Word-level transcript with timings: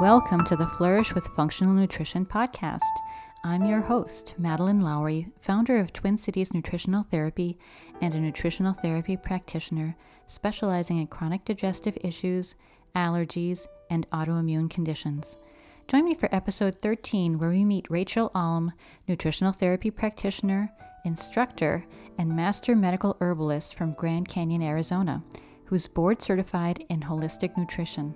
Welcome 0.00 0.44
to 0.46 0.56
the 0.56 0.66
Flourish 0.76 1.14
with 1.14 1.28
Functional 1.28 1.74
Nutrition 1.74 2.26
podcast. 2.26 2.80
I'm 3.44 3.66
your 3.66 3.82
host, 3.82 4.34
Madeline 4.36 4.80
Lowry, 4.80 5.28
founder 5.38 5.78
of 5.78 5.92
Twin 5.92 6.18
Cities 6.18 6.52
Nutritional 6.52 7.06
Therapy 7.08 7.56
and 8.00 8.16
a 8.16 8.20
nutritional 8.20 8.72
therapy 8.72 9.16
practitioner 9.16 9.96
specializing 10.26 10.98
in 10.98 11.06
chronic 11.06 11.44
digestive 11.44 11.96
issues, 12.02 12.56
allergies, 12.96 13.68
and 13.88 14.10
autoimmune 14.10 14.68
conditions. 14.68 15.38
Join 15.86 16.04
me 16.04 16.16
for 16.16 16.34
episode 16.34 16.82
13, 16.82 17.38
where 17.38 17.50
we 17.50 17.64
meet 17.64 17.88
Rachel 17.88 18.32
Alm, 18.34 18.72
nutritional 19.06 19.52
therapy 19.52 19.92
practitioner, 19.92 20.72
instructor, 21.06 21.86
and 22.18 22.34
master 22.34 22.76
medical 22.76 23.16
herbalist 23.20 23.74
from 23.74 23.92
Grand 23.92 24.28
Canyon, 24.28 24.62
Arizona, 24.62 25.22
who's 25.64 25.86
board 25.86 26.20
certified 26.20 26.84
in 26.88 27.00
holistic 27.00 27.56
nutrition. 27.56 28.14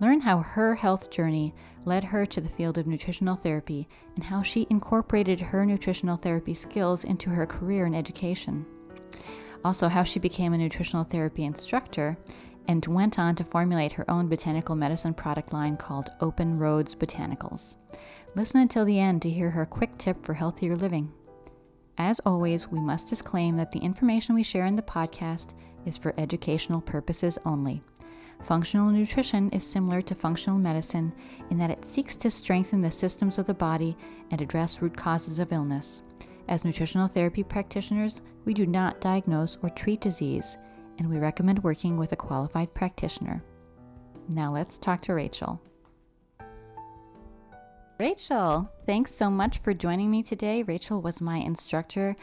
Learn 0.00 0.20
how 0.20 0.38
her 0.38 0.76
health 0.76 1.10
journey 1.10 1.54
led 1.84 2.04
her 2.04 2.24
to 2.26 2.40
the 2.40 2.48
field 2.48 2.78
of 2.78 2.86
nutritional 2.86 3.34
therapy 3.34 3.88
and 4.14 4.24
how 4.24 4.42
she 4.42 4.66
incorporated 4.70 5.40
her 5.40 5.66
nutritional 5.66 6.16
therapy 6.16 6.54
skills 6.54 7.02
into 7.02 7.30
her 7.30 7.46
career 7.46 7.86
in 7.86 7.94
education. 7.94 8.64
Also, 9.64 9.88
how 9.88 10.04
she 10.04 10.20
became 10.20 10.52
a 10.52 10.58
nutritional 10.58 11.02
therapy 11.02 11.44
instructor 11.44 12.16
and 12.68 12.86
went 12.86 13.18
on 13.18 13.34
to 13.34 13.42
formulate 13.42 13.94
her 13.94 14.08
own 14.08 14.28
botanical 14.28 14.76
medicine 14.76 15.14
product 15.14 15.52
line 15.52 15.76
called 15.76 16.10
Open 16.20 16.58
Roads 16.58 16.94
Botanicals. 16.94 17.76
Listen 18.36 18.60
until 18.60 18.84
the 18.84 19.00
end 19.00 19.22
to 19.22 19.30
hear 19.30 19.50
her 19.50 19.66
quick 19.66 19.98
tip 19.98 20.24
for 20.24 20.34
healthier 20.34 20.76
living. 20.76 21.12
As 21.98 22.20
always, 22.20 22.68
we 22.68 22.80
must 22.80 23.08
disclaim 23.08 23.56
that 23.56 23.72
the 23.72 23.80
information 23.80 24.36
we 24.36 24.44
share 24.44 24.66
in 24.66 24.76
the 24.76 24.82
podcast 24.82 25.48
is 25.84 25.98
for 25.98 26.14
educational 26.16 26.80
purposes 26.80 27.38
only. 27.44 27.82
Functional 28.40 28.90
nutrition 28.90 29.50
is 29.50 29.66
similar 29.66 30.00
to 30.02 30.14
functional 30.14 30.60
medicine 30.60 31.12
in 31.50 31.58
that 31.58 31.70
it 31.70 31.84
seeks 31.84 32.16
to 32.18 32.30
strengthen 32.30 32.80
the 32.80 32.90
systems 32.90 33.36
of 33.36 33.46
the 33.46 33.54
body 33.54 33.96
and 34.30 34.40
address 34.40 34.80
root 34.80 34.96
causes 34.96 35.40
of 35.40 35.52
illness. 35.52 36.02
As 36.46 36.64
nutritional 36.64 37.08
therapy 37.08 37.42
practitioners, 37.42 38.22
we 38.44 38.54
do 38.54 38.64
not 38.64 39.00
diagnose 39.00 39.58
or 39.60 39.68
treat 39.68 40.00
disease, 40.00 40.56
and 40.98 41.10
we 41.10 41.18
recommend 41.18 41.64
working 41.64 41.96
with 41.96 42.12
a 42.12 42.16
qualified 42.16 42.72
practitioner. 42.74 43.42
Now 44.28 44.52
let's 44.52 44.78
talk 44.78 45.00
to 45.02 45.14
Rachel. 45.14 45.60
Rachel, 47.98 48.70
thanks 48.86 49.12
so 49.12 49.28
much 49.28 49.58
for 49.58 49.74
joining 49.74 50.08
me 50.08 50.22
today. 50.22 50.62
Rachel 50.62 51.02
was 51.02 51.20
my 51.20 51.38
instructor 51.38 52.14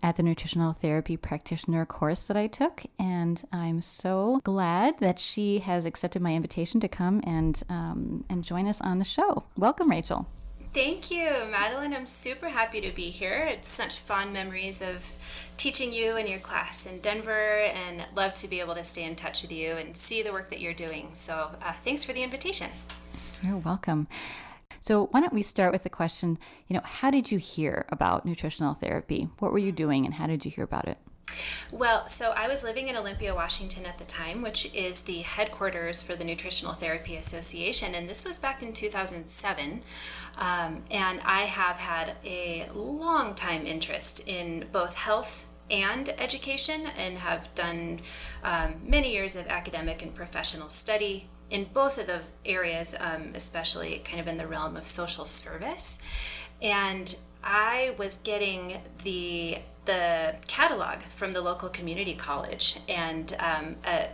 at 0.00 0.14
the 0.14 0.22
nutritional 0.22 0.72
therapy 0.72 1.16
practitioner 1.16 1.84
course 1.84 2.22
that 2.24 2.36
I 2.36 2.46
took, 2.46 2.84
and 3.00 3.42
I'm 3.52 3.80
so 3.80 4.40
glad 4.44 5.00
that 5.00 5.18
she 5.18 5.58
has 5.58 5.86
accepted 5.86 6.22
my 6.22 6.34
invitation 6.34 6.78
to 6.78 6.86
come 6.86 7.20
and 7.26 7.60
um, 7.68 8.24
and 8.30 8.44
join 8.44 8.68
us 8.68 8.80
on 8.80 9.00
the 9.00 9.04
show. 9.04 9.42
Welcome, 9.56 9.90
Rachel. 9.90 10.28
Thank 10.72 11.10
you, 11.10 11.28
Madeline. 11.50 11.94
I'm 11.94 12.06
super 12.06 12.48
happy 12.48 12.80
to 12.82 12.92
be 12.92 13.10
here. 13.10 13.48
It's 13.50 13.66
such 13.66 13.98
fond 13.98 14.32
memories 14.32 14.80
of 14.80 15.18
teaching 15.56 15.92
you 15.92 16.16
in 16.16 16.28
your 16.28 16.38
class 16.38 16.86
in 16.86 17.00
Denver, 17.00 17.58
and 17.58 18.04
love 18.14 18.34
to 18.34 18.46
be 18.46 18.60
able 18.60 18.76
to 18.76 18.84
stay 18.84 19.04
in 19.04 19.16
touch 19.16 19.42
with 19.42 19.50
you 19.50 19.72
and 19.72 19.96
see 19.96 20.22
the 20.22 20.30
work 20.30 20.50
that 20.50 20.60
you're 20.60 20.72
doing. 20.74 21.08
So, 21.14 21.50
uh, 21.60 21.72
thanks 21.82 22.04
for 22.04 22.12
the 22.12 22.22
invitation. 22.22 22.70
You're 23.42 23.56
welcome. 23.56 24.06
So, 24.86 25.06
why 25.12 25.22
don't 25.22 25.32
we 25.32 25.42
start 25.42 25.72
with 25.72 25.82
the 25.82 25.88
question, 25.88 26.38
you 26.68 26.74
know, 26.74 26.82
how 26.84 27.10
did 27.10 27.32
you 27.32 27.38
hear 27.38 27.86
about 27.88 28.26
nutritional 28.26 28.74
therapy? 28.74 29.30
What 29.38 29.50
were 29.50 29.58
you 29.58 29.72
doing 29.72 30.04
and 30.04 30.12
how 30.12 30.26
did 30.26 30.44
you 30.44 30.50
hear 30.50 30.64
about 30.64 30.88
it? 30.88 30.98
Well, 31.72 32.06
so 32.06 32.32
I 32.36 32.48
was 32.48 32.62
living 32.62 32.88
in 32.88 32.94
Olympia, 32.94 33.34
Washington 33.34 33.86
at 33.86 33.96
the 33.96 34.04
time, 34.04 34.42
which 34.42 34.70
is 34.74 35.00
the 35.00 35.22
headquarters 35.22 36.02
for 36.02 36.14
the 36.14 36.22
Nutritional 36.22 36.74
Therapy 36.74 37.16
Association, 37.16 37.94
and 37.94 38.06
this 38.06 38.26
was 38.26 38.36
back 38.36 38.62
in 38.62 38.74
2007. 38.74 39.80
Um, 40.36 40.82
and 40.90 41.18
I 41.24 41.44
have 41.44 41.78
had 41.78 42.16
a 42.22 42.68
long 42.74 43.34
time 43.34 43.64
interest 43.64 44.28
in 44.28 44.66
both 44.70 44.96
health 44.96 45.48
and 45.70 46.10
education 46.18 46.88
and 46.98 47.16
have 47.16 47.48
done 47.54 48.00
um, 48.42 48.74
many 48.84 49.14
years 49.14 49.34
of 49.34 49.46
academic 49.46 50.02
and 50.02 50.14
professional 50.14 50.68
study 50.68 51.30
in 51.54 51.66
both 51.72 51.98
of 51.98 52.08
those 52.08 52.32
areas, 52.44 52.96
um, 52.98 53.30
especially 53.36 54.02
kind 54.04 54.18
of 54.18 54.26
in 54.26 54.36
the 54.36 54.46
realm 54.46 54.76
of 54.76 54.84
social 54.84 55.24
service. 55.24 56.00
And 56.60 57.16
I 57.44 57.94
was 57.96 58.16
getting 58.16 58.80
the 59.04 59.58
the 59.84 60.34
catalog 60.48 61.02
from 61.10 61.32
the 61.32 61.40
local 61.40 61.68
community 61.68 62.14
college, 62.14 62.80
and 62.88 63.36
um, 63.38 63.76
uh, 63.86 64.06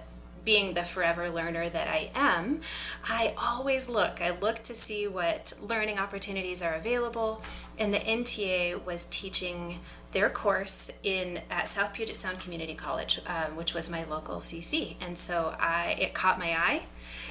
being 0.45 0.75
the 0.75 0.83
forever 0.83 1.31
learner 1.31 1.69
that 1.71 1.89
I 1.89 2.11
am, 2.15 2.61
I 3.05 3.33
always 3.39 3.89
look. 3.89 4.21
I 4.21 4.31
look 4.31 4.57
to 4.65 4.75
see 4.75 5.07
what 5.07 5.55
learning 5.63 5.99
opportunities 5.99 6.61
are 6.61 6.75
available, 6.75 7.41
and 7.79 7.95
the 7.95 8.01
NTA 8.01 8.85
was 8.85 9.07
teaching 9.07 9.79
their 10.13 10.29
course 10.29 10.91
in 11.03 11.41
at 11.51 11.69
South 11.71 11.95
Puget 11.95 12.17
Sound 12.17 12.41
Community 12.41 12.75
College, 12.75 13.21
um, 13.27 13.57
which 13.57 13.73
was 13.73 13.89
my 13.89 14.05
local 14.05 14.37
CC, 14.37 14.97
and 15.01 15.17
so 15.17 15.55
I 15.59 15.97
it 15.99 16.13
caught 16.13 16.39
my 16.39 16.51
eye 16.51 16.83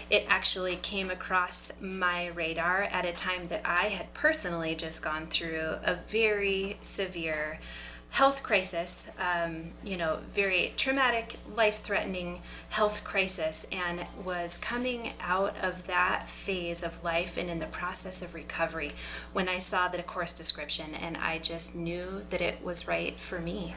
it 0.09 0.25
actually 0.28 0.75
came 0.78 1.09
across 1.09 1.72
my 1.80 2.28
radar 2.28 2.84
at 2.84 3.06
a 3.06 3.14
time 3.14 3.47
that 3.47 3.62
I 3.66 3.90
had 3.90 4.14
personally 4.14 4.75
just 4.75 5.03
gone 5.03 5.28
through 5.28 5.75
a 5.84 5.96
very 6.08 6.78
severe 6.81 7.59
health 8.12 8.42
crisis, 8.42 9.09
um, 9.19 9.72
you 9.84 9.96
know, 9.96 10.19
very 10.34 10.74
traumatic, 10.75 11.36
life 11.56 11.78
threatening 11.78 12.42
health 12.69 13.03
crisis, 13.03 13.68
and 13.72 14.06
was 14.25 14.58
coming 14.58 15.12
out 15.22 15.56
of 15.62 15.86
that 15.86 16.28
phase 16.28 16.81
of 16.81 17.03
life 17.03 17.38
and 17.38 17.50
in 17.50 17.59
the 17.59 17.68
process 17.68 18.22
of 18.22 18.34
recovery 18.34 18.94
when 19.31 19.48
I 19.48 19.59
saw 19.59 19.88
the 19.88 20.02
course 20.02 20.34
description, 20.34 20.96
and 20.96 21.18
I 21.18 21.38
just 21.38 21.75
knew 21.75 22.25
that 22.31 22.42
it 22.42 22.64
was 22.64 22.88
right 22.88 23.18
for 23.19 23.40
me. 23.40 23.75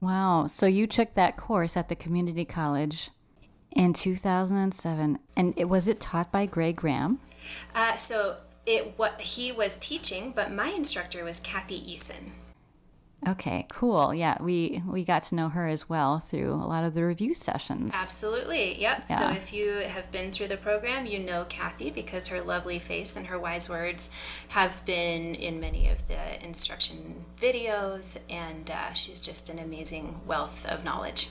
Wow. 0.00 0.46
So 0.46 0.66
you 0.66 0.86
took 0.86 1.14
that 1.14 1.36
course 1.36 1.76
at 1.76 1.88
the 1.88 1.96
community 1.96 2.44
college 2.44 3.10
in 3.74 3.92
2007. 3.92 5.18
And 5.36 5.54
it, 5.56 5.68
was 5.68 5.88
it 5.88 6.00
taught 6.00 6.32
by 6.32 6.46
Gray 6.46 6.72
Graham? 6.72 7.20
Uh, 7.74 7.96
so 7.96 8.38
it 8.66 8.94
what 8.96 9.20
he 9.20 9.52
was 9.52 9.76
teaching, 9.76 10.32
but 10.34 10.52
my 10.52 10.68
instructor 10.68 11.24
was 11.24 11.40
Kathy 11.40 11.80
Eason. 11.80 12.30
Okay, 13.26 13.66
cool. 13.70 14.12
Yeah, 14.12 14.36
we 14.42 14.82
we 14.86 15.02
got 15.02 15.22
to 15.24 15.34
know 15.34 15.48
her 15.48 15.66
as 15.66 15.88
well 15.88 16.18
through 16.18 16.52
a 16.52 16.66
lot 16.66 16.84
of 16.84 16.92
the 16.92 17.04
review 17.04 17.32
sessions. 17.32 17.90
Absolutely. 17.94 18.80
Yep. 18.80 19.04
Yeah. 19.08 19.18
So 19.18 19.30
if 19.30 19.52
you 19.52 19.76
have 19.76 20.10
been 20.10 20.30
through 20.30 20.48
the 20.48 20.58
program, 20.58 21.06
you 21.06 21.18
know 21.18 21.46
Kathy 21.48 21.90
because 21.90 22.28
her 22.28 22.42
lovely 22.42 22.78
face 22.78 23.16
and 23.16 23.28
her 23.28 23.38
wise 23.38 23.68
words 23.68 24.10
have 24.48 24.84
been 24.84 25.34
in 25.34 25.58
many 25.58 25.88
of 25.88 26.06
the 26.06 26.44
instruction 26.44 27.24
videos, 27.40 28.18
and 28.28 28.70
uh, 28.70 28.92
she's 28.92 29.20
just 29.20 29.48
an 29.48 29.58
amazing 29.58 30.20
wealth 30.26 30.66
of 30.66 30.84
knowledge 30.84 31.30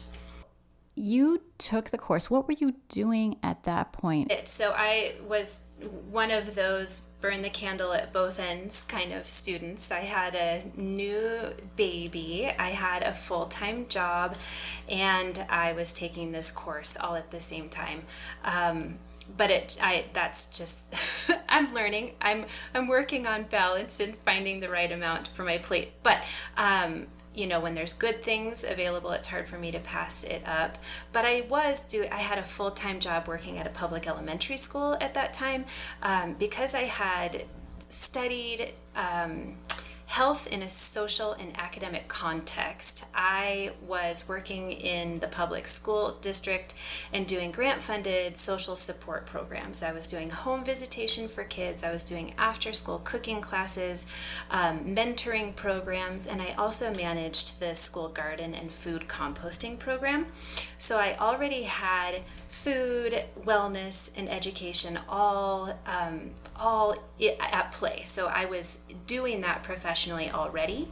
you 0.96 1.42
took 1.58 1.90
the 1.90 1.98
course. 1.98 2.30
What 2.30 2.48
were 2.48 2.54
you 2.54 2.76
doing 2.90 3.38
at 3.42 3.64
that 3.64 3.94
point? 3.94 4.32
So 4.46 4.74
I 4.76 5.16
was 5.28 5.62
one 6.10 6.32
of 6.32 6.56
those 6.56 7.02
burn 7.20 7.42
the 7.42 7.50
candle 7.50 7.94
at 7.94 8.12
both 8.14 8.40
ends 8.40 8.84
kind 8.84 9.14
of 9.14 9.28
students. 9.28 9.92
I 9.92 10.02
had 10.02 10.36
a 10.36 10.64
new 10.76 11.54
baby, 11.76 12.52
I 12.60 12.70
had 12.70 13.02
a 13.02 13.14
full 13.14 13.46
time 13.46 13.88
job, 13.88 14.36
and 14.88 15.46
I 15.50 15.74
was 15.74 15.94
taking 15.94 16.32
this 16.32 16.52
course 16.52 16.98
all 16.98 17.16
at 17.16 17.32
the 17.32 17.42
same 17.42 17.70
time. 17.70 18.04
Um, 18.44 19.00
but 19.38 19.50
it 19.50 19.78
i 19.82 20.04
that's 20.12 20.48
just 20.48 20.82
i'm 21.50 21.74
learning 21.74 22.12
i'm 22.22 22.46
i'm 22.74 22.88
working 22.88 23.26
on 23.26 23.44
balance 23.44 24.02
and 24.02 24.18
finding 24.18 24.60
the 24.60 24.70
right 24.70 24.92
amount 24.92 25.30
for 25.30 25.44
my 25.44 25.58
plate 25.58 25.94
but 26.04 26.22
um 26.58 27.08
you 27.34 27.48
know 27.48 27.60
when 27.60 27.76
there's 27.76 27.94
good 27.94 28.22
things 28.24 28.64
available 28.64 29.12
it's 29.12 29.28
hard 29.28 29.48
for 29.48 29.58
me 29.58 29.72
to 29.72 29.80
pass 29.80 30.24
it 30.24 30.42
up. 30.46 30.78
But 31.12 31.26
i 31.26 31.42
was 31.50 31.84
do 31.84 32.06
i 32.12 32.18
had 32.18 32.38
a 32.38 32.44
full-time 32.44 33.00
job 33.00 33.28
working 33.28 33.58
at 33.58 33.68
a 33.68 33.72
public 33.72 34.08
elementary 34.08 34.58
school 34.58 34.98
at 35.02 35.14
that 35.14 35.34
time 35.34 35.66
um, 36.02 36.34
because 36.34 36.76
i 36.76 36.84
had 36.84 37.46
studied 37.90 38.74
um, 38.96 39.58
health 40.14 40.46
in 40.46 40.62
a 40.62 40.70
social 40.70 41.32
and 41.34 41.58
academic 41.58 42.08
context. 42.08 43.04
I 43.16 43.72
was 43.82 44.26
working 44.28 44.72
in 44.72 45.18
the 45.22 45.28
public 45.28 45.68
school 45.68 46.20
district 46.22 46.76
and 47.12 47.26
doing 47.26 47.52
grant 47.52 47.82
funded 47.82 48.38
social 48.38 48.76
support 48.76 49.26
programs. 49.26 49.82
I 49.82 49.92
was 49.92 50.08
doing 50.12 50.30
home 50.30 50.64
visitation 50.64 51.28
for 51.28 51.44
kids, 51.44 51.82
I 51.82 51.92
was 51.92 52.04
doing 52.04 52.36
after 52.38 52.74
school 52.74 53.02
cooking 53.04 53.42
classes, 53.42 54.06
um, 54.52 54.82
mentoring 54.82 55.56
programs, 55.56 56.28
and 56.28 56.44
I 56.44 56.52
also 56.60 56.94
managed 56.94 57.60
the 57.60 57.74
school 57.74 58.10
garden 58.10 58.54
and 58.54 58.72
food 58.72 59.08
composting 59.08 59.80
program. 59.80 60.28
So 60.78 61.00
I 61.00 61.18
already 61.18 61.64
had 61.64 62.22
food, 62.54 63.26
wellness, 63.42 64.12
and 64.16 64.30
education 64.30 65.00
all 65.10 65.74
um, 65.88 66.32
all 66.56 66.96
at 67.52 67.72
play. 67.72 68.04
So 68.06 68.28
I 68.28 68.46
was 68.46 68.78
doing 69.08 69.42
that 69.42 69.64
professionally 69.64 70.30
already. 70.30 70.90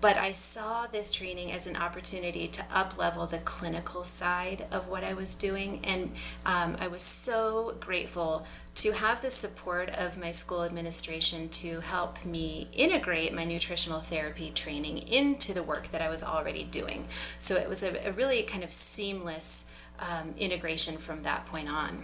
but 0.00 0.16
I 0.16 0.32
saw 0.32 0.86
this 0.86 1.12
training 1.12 1.52
as 1.52 1.66
an 1.66 1.76
opportunity 1.76 2.48
to 2.48 2.64
up 2.72 2.96
level 2.96 3.26
the 3.26 3.38
clinical 3.38 4.04
side 4.04 4.66
of 4.70 4.88
what 4.88 5.04
I 5.04 5.12
was 5.12 5.34
doing. 5.34 5.80
And 5.84 6.12
um, 6.46 6.76
I 6.80 6.88
was 6.88 7.02
so 7.02 7.76
grateful 7.80 8.46
to 8.76 8.92
have 8.92 9.20
the 9.20 9.30
support 9.30 9.90
of 9.90 10.16
my 10.16 10.30
school 10.30 10.62
administration 10.64 11.50
to 11.50 11.80
help 11.80 12.24
me 12.24 12.68
integrate 12.72 13.34
my 13.34 13.44
nutritional 13.44 14.00
therapy 14.00 14.50
training 14.54 14.98
into 14.98 15.52
the 15.52 15.62
work 15.62 15.88
that 15.88 16.00
I 16.00 16.08
was 16.08 16.22
already 16.22 16.64
doing. 16.64 17.06
So 17.38 17.56
it 17.56 17.68
was 17.68 17.82
a, 17.82 18.08
a 18.08 18.12
really 18.12 18.42
kind 18.42 18.64
of 18.64 18.72
seamless 18.72 19.66
um, 20.00 20.34
integration 20.38 20.96
from 20.96 21.22
that 21.22 21.46
point 21.46 21.68
on. 21.68 22.02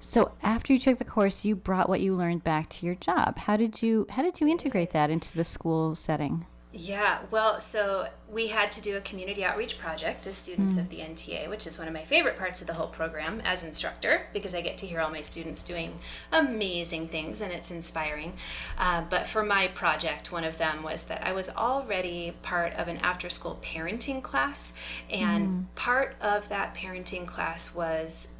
So 0.00 0.32
after 0.42 0.72
you 0.72 0.78
took 0.78 0.98
the 0.98 1.04
course, 1.04 1.44
you 1.44 1.56
brought 1.56 1.88
what 1.88 2.00
you 2.00 2.14
learned 2.14 2.44
back 2.44 2.68
to 2.70 2.86
your 2.86 2.94
job. 2.94 3.38
How 3.38 3.56
did 3.56 3.82
you 3.82 4.06
how 4.10 4.22
did 4.22 4.40
you 4.40 4.46
integrate 4.46 4.90
that 4.90 5.10
into 5.10 5.34
the 5.34 5.44
school 5.44 5.94
setting? 5.94 6.46
Yeah, 6.78 7.20
well, 7.30 7.58
so 7.58 8.08
we 8.30 8.48
had 8.48 8.70
to 8.72 8.82
do 8.82 8.98
a 8.98 9.00
community 9.00 9.42
outreach 9.42 9.78
project 9.78 10.26
as 10.26 10.36
students 10.36 10.76
mm. 10.76 10.80
of 10.80 10.90
the 10.90 10.98
NTA, 10.98 11.48
which 11.48 11.66
is 11.66 11.78
one 11.78 11.88
of 11.88 11.94
my 11.94 12.02
favorite 12.02 12.36
parts 12.36 12.60
of 12.60 12.66
the 12.66 12.74
whole 12.74 12.88
program 12.88 13.40
as 13.46 13.64
instructor 13.64 14.26
because 14.34 14.54
I 14.54 14.60
get 14.60 14.76
to 14.78 14.86
hear 14.86 15.00
all 15.00 15.10
my 15.10 15.22
students 15.22 15.62
doing 15.62 15.98
amazing 16.30 17.08
things 17.08 17.40
and 17.40 17.50
it's 17.50 17.70
inspiring. 17.70 18.34
Uh, 18.76 19.04
but 19.08 19.26
for 19.26 19.42
my 19.42 19.68
project, 19.68 20.30
one 20.30 20.44
of 20.44 20.58
them 20.58 20.82
was 20.82 21.04
that 21.04 21.26
I 21.26 21.32
was 21.32 21.48
already 21.48 22.34
part 22.42 22.74
of 22.74 22.88
an 22.88 22.98
after 22.98 23.30
school 23.30 23.58
parenting 23.62 24.22
class, 24.22 24.74
and 25.08 25.48
mm. 25.48 25.64
part 25.76 26.14
of 26.20 26.50
that 26.50 26.74
parenting 26.74 27.26
class 27.26 27.74
was 27.74 28.35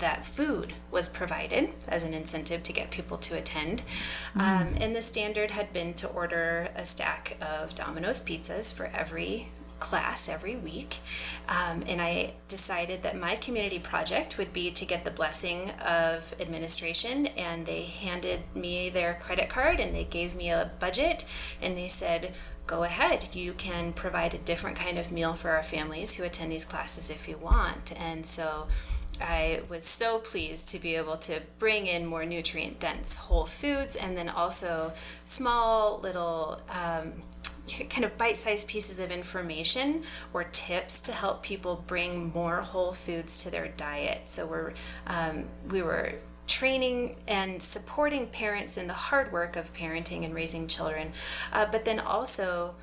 that 0.00 0.24
food 0.24 0.74
was 0.90 1.08
provided 1.08 1.70
as 1.88 2.02
an 2.02 2.12
incentive 2.12 2.62
to 2.64 2.72
get 2.72 2.90
people 2.90 3.16
to 3.18 3.36
attend. 3.36 3.82
Mm. 4.34 4.40
Um, 4.40 4.76
and 4.80 4.96
the 4.96 5.02
standard 5.02 5.52
had 5.52 5.72
been 5.72 5.94
to 5.94 6.08
order 6.08 6.68
a 6.74 6.84
stack 6.84 7.36
of 7.40 7.74
Domino's 7.74 8.20
pizzas 8.20 8.74
for 8.74 8.86
every 8.86 9.48
class 9.80 10.28
every 10.28 10.54
week. 10.54 10.98
Um, 11.48 11.82
and 11.88 12.00
I 12.00 12.34
decided 12.48 13.02
that 13.02 13.18
my 13.18 13.34
community 13.34 13.78
project 13.78 14.38
would 14.38 14.52
be 14.52 14.70
to 14.70 14.84
get 14.84 15.04
the 15.04 15.10
blessing 15.10 15.70
of 15.70 16.34
administration. 16.38 17.26
And 17.28 17.66
they 17.66 17.82
handed 17.82 18.42
me 18.54 18.90
their 18.90 19.14
credit 19.14 19.48
card 19.48 19.80
and 19.80 19.94
they 19.94 20.04
gave 20.04 20.36
me 20.36 20.50
a 20.50 20.70
budget 20.78 21.24
and 21.60 21.76
they 21.76 21.88
said, 21.88 22.34
go 22.66 22.84
ahead. 22.84 23.34
You 23.34 23.52
can 23.52 23.92
provide 23.92 24.32
a 24.32 24.38
different 24.38 24.76
kind 24.76 24.96
of 24.96 25.10
meal 25.10 25.34
for 25.34 25.50
our 25.50 25.64
families 25.64 26.14
who 26.14 26.22
attend 26.22 26.52
these 26.52 26.64
classes 26.64 27.10
if 27.10 27.26
you 27.26 27.36
want. 27.36 27.98
And 27.98 28.24
so 28.24 28.68
I 29.20 29.62
was 29.68 29.84
so 29.84 30.18
pleased 30.18 30.68
to 30.68 30.78
be 30.78 30.96
able 30.96 31.16
to 31.18 31.40
bring 31.58 31.86
in 31.86 32.06
more 32.06 32.24
nutrient 32.24 32.78
dense 32.78 33.16
whole 33.16 33.46
foods 33.46 33.96
and 33.96 34.16
then 34.16 34.28
also 34.28 34.92
small 35.24 36.00
little 36.00 36.60
um, 36.70 37.12
kind 37.88 38.04
of 38.04 38.16
bite 38.16 38.36
sized 38.36 38.68
pieces 38.68 39.00
of 39.00 39.10
information 39.10 40.02
or 40.32 40.44
tips 40.44 41.00
to 41.00 41.12
help 41.12 41.42
people 41.42 41.84
bring 41.86 42.32
more 42.32 42.62
whole 42.62 42.92
foods 42.92 43.42
to 43.44 43.50
their 43.50 43.68
diet. 43.68 44.28
So 44.28 44.46
we're, 44.46 44.72
um, 45.06 45.44
we 45.68 45.82
were 45.82 46.14
training 46.46 47.16
and 47.28 47.62
supporting 47.62 48.26
parents 48.26 48.76
in 48.76 48.88
the 48.88 48.92
hard 48.92 49.30
work 49.32 49.54
of 49.56 49.72
parenting 49.72 50.24
and 50.24 50.34
raising 50.34 50.66
children, 50.66 51.12
uh, 51.52 51.66
but 51.70 51.84
then 51.84 52.00
also 52.00 52.74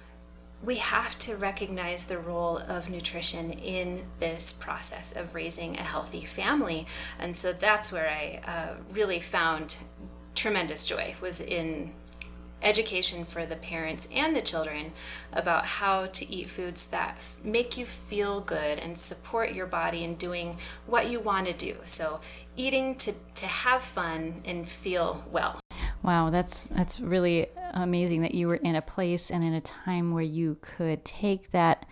we 0.63 0.75
have 0.75 1.17
to 1.19 1.35
recognize 1.35 2.05
the 2.05 2.17
role 2.17 2.57
of 2.57 2.89
nutrition 2.89 3.51
in 3.51 4.03
this 4.17 4.53
process 4.53 5.15
of 5.15 5.35
raising 5.35 5.77
a 5.77 5.83
healthy 5.83 6.25
family. 6.25 6.87
And 7.19 7.35
so 7.35 7.53
that's 7.53 7.91
where 7.91 8.09
i 8.09 8.41
uh, 8.45 8.73
really 8.91 9.19
found 9.19 9.77
tremendous 10.35 10.85
joy 10.85 11.15
was 11.21 11.41
in 11.41 11.91
education 12.63 13.23
for 13.23 13.45
the 13.45 13.55
parents 13.55 14.07
and 14.13 14.35
the 14.35 14.41
children 14.41 14.91
about 15.31 15.65
how 15.65 16.07
to 16.07 16.31
eat 16.31 16.49
foods 16.49 16.87
that 16.87 17.19
make 17.43 17.77
you 17.77 17.85
feel 17.85 18.41
good 18.41 18.79
and 18.79 18.97
support 18.97 19.53
your 19.53 19.67
body 19.67 20.03
in 20.03 20.15
doing 20.15 20.57
what 20.87 21.09
you 21.09 21.19
want 21.19 21.45
to 21.45 21.53
do. 21.53 21.75
So 21.83 22.19
eating 22.55 22.95
to, 22.95 23.13
to 23.35 23.45
have 23.45 23.83
fun 23.83 24.41
and 24.43 24.67
feel 24.67 25.23
well 25.31 25.59
Wow, 26.03 26.29
that's 26.29 26.67
that's 26.67 26.99
really 26.99 27.47
amazing 27.73 28.21
that 28.21 28.33
you 28.33 28.47
were 28.47 28.55
in 28.55 28.75
a 28.75 28.81
place 28.81 29.29
and 29.29 29.43
in 29.43 29.53
a 29.53 29.61
time 29.61 30.13
where 30.13 30.23
you 30.23 30.57
could 30.61 31.03
take 31.03 31.51
that 31.51 31.85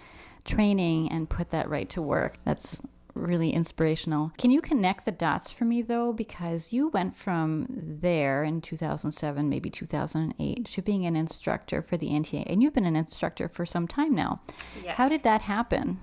training 0.45 1.11
and 1.11 1.29
put 1.29 1.49
that 1.49 1.69
right 1.69 1.89
to 1.89 2.01
work. 2.01 2.37
That's 2.45 2.81
really 3.15 3.51
inspirational. 3.51 4.31
Can 4.37 4.51
you 4.51 4.61
connect 4.61 5.05
the 5.05 5.11
dots 5.11 5.51
for 5.51 5.65
me 5.65 5.81
though 5.81 6.11
because 6.13 6.73
you 6.73 6.89
went 6.89 7.15
from 7.15 7.67
there 7.69 8.43
in 8.43 8.61
2007, 8.61 9.49
maybe 9.49 9.69
2008 9.69 10.65
to 10.65 10.81
being 10.81 11.05
an 11.05 11.15
instructor 11.15 11.81
for 11.81 11.97
the 11.97 12.09
NTA 12.09 12.43
and 12.45 12.61
you've 12.61 12.73
been 12.73 12.85
an 12.85 12.95
instructor 12.95 13.47
for 13.47 13.65
some 13.65 13.87
time 13.87 14.13
now. 14.13 14.41
Yes. 14.83 14.97
How 14.97 15.09
did 15.09 15.23
that 15.23 15.41
happen? 15.41 16.01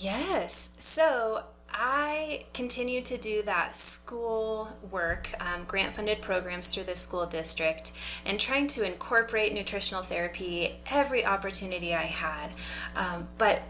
Yes. 0.00 0.70
So 0.78 1.44
I 1.72 2.44
continued 2.52 3.04
to 3.06 3.18
do 3.18 3.42
that 3.42 3.74
school 3.74 4.68
work, 4.90 5.30
um, 5.40 5.64
grant 5.66 5.94
funded 5.94 6.20
programs 6.20 6.68
through 6.68 6.84
the 6.84 6.96
school 6.96 7.26
district, 7.26 7.92
and 8.24 8.38
trying 8.38 8.66
to 8.68 8.84
incorporate 8.84 9.54
nutritional 9.54 10.02
therapy 10.02 10.80
every 10.90 11.24
opportunity 11.24 11.94
I 11.94 12.02
had. 12.02 12.50
Um, 12.94 13.28
but 13.38 13.62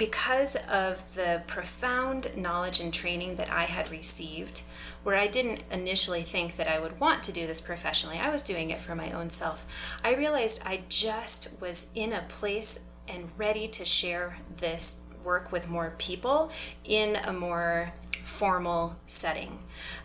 because 0.00 0.56
of 0.70 1.14
the 1.14 1.42
profound 1.46 2.34
knowledge 2.34 2.80
and 2.80 2.92
training 2.92 3.36
that 3.36 3.50
I 3.50 3.64
had 3.64 3.90
received, 3.90 4.62
where 5.02 5.16
I 5.16 5.26
didn't 5.26 5.62
initially 5.70 6.22
think 6.22 6.56
that 6.56 6.68
I 6.68 6.78
would 6.78 7.00
want 7.00 7.22
to 7.24 7.32
do 7.32 7.46
this 7.46 7.60
professionally, 7.60 8.18
I 8.18 8.30
was 8.30 8.40
doing 8.40 8.70
it 8.70 8.80
for 8.80 8.94
my 8.94 9.12
own 9.12 9.28
self. 9.28 9.66
I 10.02 10.14
realized 10.14 10.62
I 10.64 10.84
just 10.88 11.60
was 11.60 11.88
in 11.94 12.14
a 12.14 12.24
place 12.28 12.86
and 13.08 13.30
ready 13.36 13.68
to 13.68 13.84
share 13.84 14.38
this 14.56 15.02
work 15.30 15.52
with 15.52 15.68
more 15.68 15.94
people 15.96 16.50
in 16.84 17.14
a 17.14 17.32
more 17.32 17.92
formal 18.24 18.96
setting. 19.06 19.60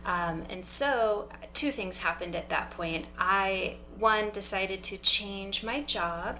Um, 0.05 0.43
and 0.51 0.63
so, 0.63 1.29
two 1.53 1.71
things 1.71 1.97
happened 1.97 2.35
at 2.35 2.49
that 2.49 2.69
point. 2.69 3.07
I, 3.17 3.77
one, 3.97 4.29
decided 4.29 4.83
to 4.83 4.97
change 4.97 5.63
my 5.63 5.81
job 5.81 6.37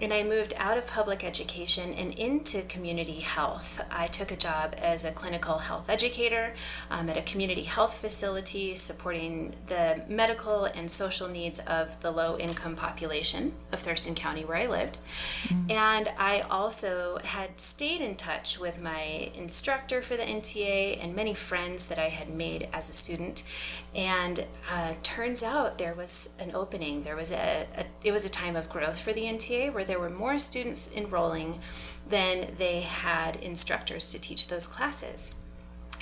and 0.00 0.12
I 0.12 0.22
moved 0.22 0.54
out 0.58 0.76
of 0.76 0.86
public 0.86 1.24
education 1.24 1.94
and 1.94 2.12
into 2.14 2.62
community 2.62 3.20
health. 3.20 3.84
I 3.90 4.08
took 4.08 4.30
a 4.30 4.36
job 4.36 4.74
as 4.78 5.04
a 5.04 5.12
clinical 5.12 5.58
health 5.58 5.88
educator 5.88 6.54
um, 6.90 7.08
at 7.08 7.16
a 7.16 7.22
community 7.22 7.62
health 7.62 7.98
facility 7.98 8.74
supporting 8.74 9.54
the 9.66 10.02
medical 10.08 10.64
and 10.64 10.90
social 10.90 11.28
needs 11.28 11.60
of 11.60 12.00
the 12.00 12.10
low 12.10 12.36
income 12.38 12.76
population 12.76 13.52
of 13.72 13.80
Thurston 13.80 14.14
County, 14.14 14.44
where 14.44 14.56
I 14.56 14.66
lived. 14.66 14.98
Mm. 15.44 15.70
And 15.70 16.12
I 16.18 16.40
also 16.50 17.18
had 17.24 17.60
stayed 17.60 18.00
in 18.00 18.16
touch 18.16 18.58
with 18.58 18.82
my 18.82 19.30
instructor 19.34 20.02
for 20.02 20.16
the 20.16 20.24
NTA 20.24 21.02
and 21.02 21.14
many 21.14 21.34
friends 21.34 21.86
that 21.86 21.98
I 21.98 22.08
had 22.08 22.28
made 22.28 22.68
as 22.72 22.90
a 22.90 22.94
student. 22.94 23.44
And 23.94 24.46
uh, 24.70 24.94
turns 25.02 25.42
out 25.42 25.78
there 25.78 25.94
was 25.94 26.30
an 26.40 26.50
opening. 26.52 27.02
There 27.02 27.16
was 27.16 27.30
a, 27.30 27.66
a 27.76 27.84
it 28.02 28.12
was 28.12 28.24
a 28.24 28.28
time 28.28 28.56
of 28.56 28.68
growth 28.68 28.98
for 28.98 29.12
the 29.12 29.22
NTA 29.22 29.72
where 29.72 29.83
there 29.86 30.00
were 30.00 30.10
more 30.10 30.38
students 30.38 30.90
enrolling 30.94 31.60
than 32.08 32.54
they 32.58 32.80
had 32.80 33.36
instructors 33.36 34.12
to 34.12 34.20
teach 34.20 34.48
those 34.48 34.66
classes. 34.66 35.32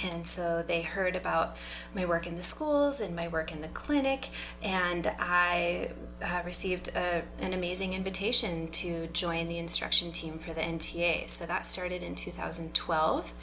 And 0.03 0.27
so 0.27 0.65
they 0.67 0.83
heard 0.83 1.15
about 1.15 1.57
my 1.95 2.05
work 2.05 2.27
in 2.27 2.37
the 2.37 2.43
schools 2.43 3.01
and 3.01 3.15
my 3.15 3.29
work 3.29 3.53
in 3.53 3.61
the 3.61 3.69
clinic, 3.69 4.31
and 4.62 5.12
I 5.19 5.91
uh, 6.23 6.43
received 6.45 6.88
a, 6.88 7.23
an 7.41 7.52
amazing 7.52 7.93
invitation 7.93 8.69
to 8.69 9.07
join 9.09 9.49
the 9.49 9.59
instruction 9.59 10.12
team 10.12 10.38
for 10.38 10.52
the 10.52 10.61
NTA. 10.61 11.29
So 11.29 11.47
that 11.47 11.67
started 11.67 12.02
in 12.02 12.14
2012. 12.14 13.35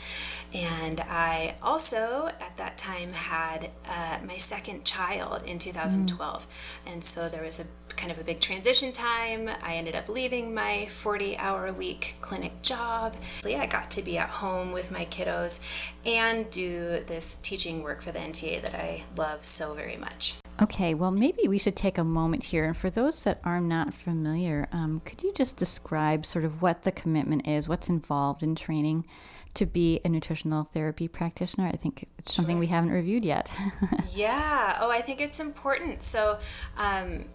And 0.54 1.00
I 1.02 1.56
also, 1.62 2.28
at 2.40 2.58
that 2.58 2.78
time, 2.78 3.14
had 3.14 3.70
uh, 3.86 4.20
my 4.26 4.38
second 4.38 4.86
child 4.86 5.44
in 5.46 5.60
2012. 5.60 6.48
Mm. 6.48 6.92
And 6.92 7.04
so 7.04 7.30
there 7.30 7.44
was 7.44 7.60
a 7.60 7.66
kind 7.96 8.12
of 8.12 8.20
a 8.20 8.24
big 8.24 8.40
transition 8.40 8.92
time. 8.92 9.50
I 9.62 9.76
ended 9.76 9.96
up 9.96 10.08
leaving 10.08 10.54
my 10.54 10.88
40 10.88 11.38
hour 11.38 11.68
a 11.68 11.74
week 11.74 12.16
clinic 12.22 12.62
job. 12.62 13.16
So 13.42 13.50
yeah, 13.50 13.62
I 13.62 13.68
got 13.68 13.92
to 13.92 14.02
be 14.02 14.18
at 14.18 14.30
home 14.30 14.72
with 14.72 14.90
my 14.90 15.06
kiddos 15.06 15.60
and 16.06 16.50
do 16.50 17.04
this 17.08 17.38
teaching 17.42 17.84
work 17.84 18.02
for 18.02 18.12
the 18.12 18.20
NTA 18.20 18.62
that 18.62 18.74
I 18.74 19.04
love 19.18 19.44
so 19.44 19.74
very 19.74 19.98
much. 19.98 20.39
Okay, 20.62 20.94
well, 20.94 21.12
maybe 21.12 21.48
we 21.48 21.58
should 21.58 21.76
take 21.76 21.98
a 21.98 22.04
moment 22.04 22.44
here. 22.44 22.66
And 22.66 22.76
for 22.76 22.90
those 22.90 23.24
that 23.24 23.40
are 23.44 23.62
not 23.62 23.94
familiar, 23.94 24.68
um, 24.72 25.02
could 25.06 25.24
you 25.24 25.32
just 25.34 25.56
describe 25.56 26.26
sort 26.26 26.44
of 26.44 26.62
what 26.62 26.84
the 26.84 26.92
commitment 26.92 27.48
is, 27.48 27.70
what's 27.70 27.88
involved 27.88 28.44
in 28.44 28.56
training 28.56 29.06
to 29.54 29.66
be 29.66 30.02
a 30.04 30.10
nutritional 30.10 30.70
therapy 30.74 31.08
practitioner? 31.08 31.68
I 31.68 31.78
think 31.78 32.08
it's 32.18 32.32
sure. 32.32 32.36
something 32.36 32.60
we 32.60 32.68
haven't 32.68 32.92
reviewed 32.92 33.24
yet. 33.24 33.50
yeah. 34.14 34.78
Oh, 34.82 34.92
I 34.92 35.02
think 35.02 35.22
it's 35.22 35.40
important. 35.40 36.04
So, 36.04 36.40
um, 36.78 37.26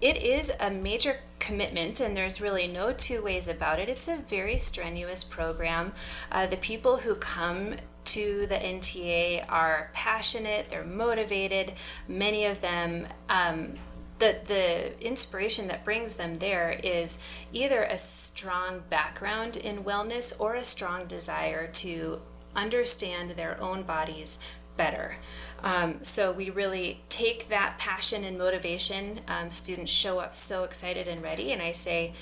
it 0.00 0.22
is 0.22 0.52
a 0.60 0.70
major 0.70 1.20
commitment, 1.38 2.00
and 2.00 2.16
there's 2.16 2.40
really 2.40 2.66
no 2.66 2.92
two 2.92 3.22
ways 3.22 3.48
about 3.48 3.78
it. 3.78 3.88
It's 3.88 4.06
a 4.06 4.16
very 4.16 4.58
strenuous 4.58 5.24
program. 5.24 5.92
Uh, 6.30 6.46
the 6.46 6.56
people 6.56 6.98
who 6.98 7.14
come 7.14 7.76
to 8.14 8.46
the 8.46 8.56
NTA 8.56 9.44
are 9.48 9.90
passionate, 9.92 10.70
they're 10.70 10.84
motivated. 10.84 11.72
Many 12.08 12.44
of 12.44 12.60
them 12.60 13.06
um, 13.28 13.74
the 14.18 14.36
the 14.46 15.06
inspiration 15.06 15.68
that 15.68 15.84
brings 15.84 16.14
them 16.14 16.38
there 16.38 16.78
is 16.82 17.18
either 17.52 17.82
a 17.82 17.98
strong 17.98 18.82
background 18.88 19.56
in 19.56 19.84
wellness 19.84 20.32
or 20.38 20.54
a 20.54 20.64
strong 20.64 21.06
desire 21.06 21.66
to 21.66 22.20
understand 22.54 23.32
their 23.32 23.60
own 23.60 23.82
bodies 23.82 24.38
better. 24.76 25.16
Um, 25.62 26.02
so 26.02 26.30
we 26.30 26.50
really 26.50 27.00
take 27.08 27.48
that 27.48 27.78
passion 27.78 28.24
and 28.24 28.38
motivation. 28.38 29.20
Um, 29.28 29.50
students 29.50 29.90
show 29.90 30.18
up 30.18 30.34
so 30.34 30.64
excited 30.64 31.08
and 31.08 31.22
ready, 31.22 31.52
and 31.52 31.62
I 31.62 31.72
say, 31.72 32.12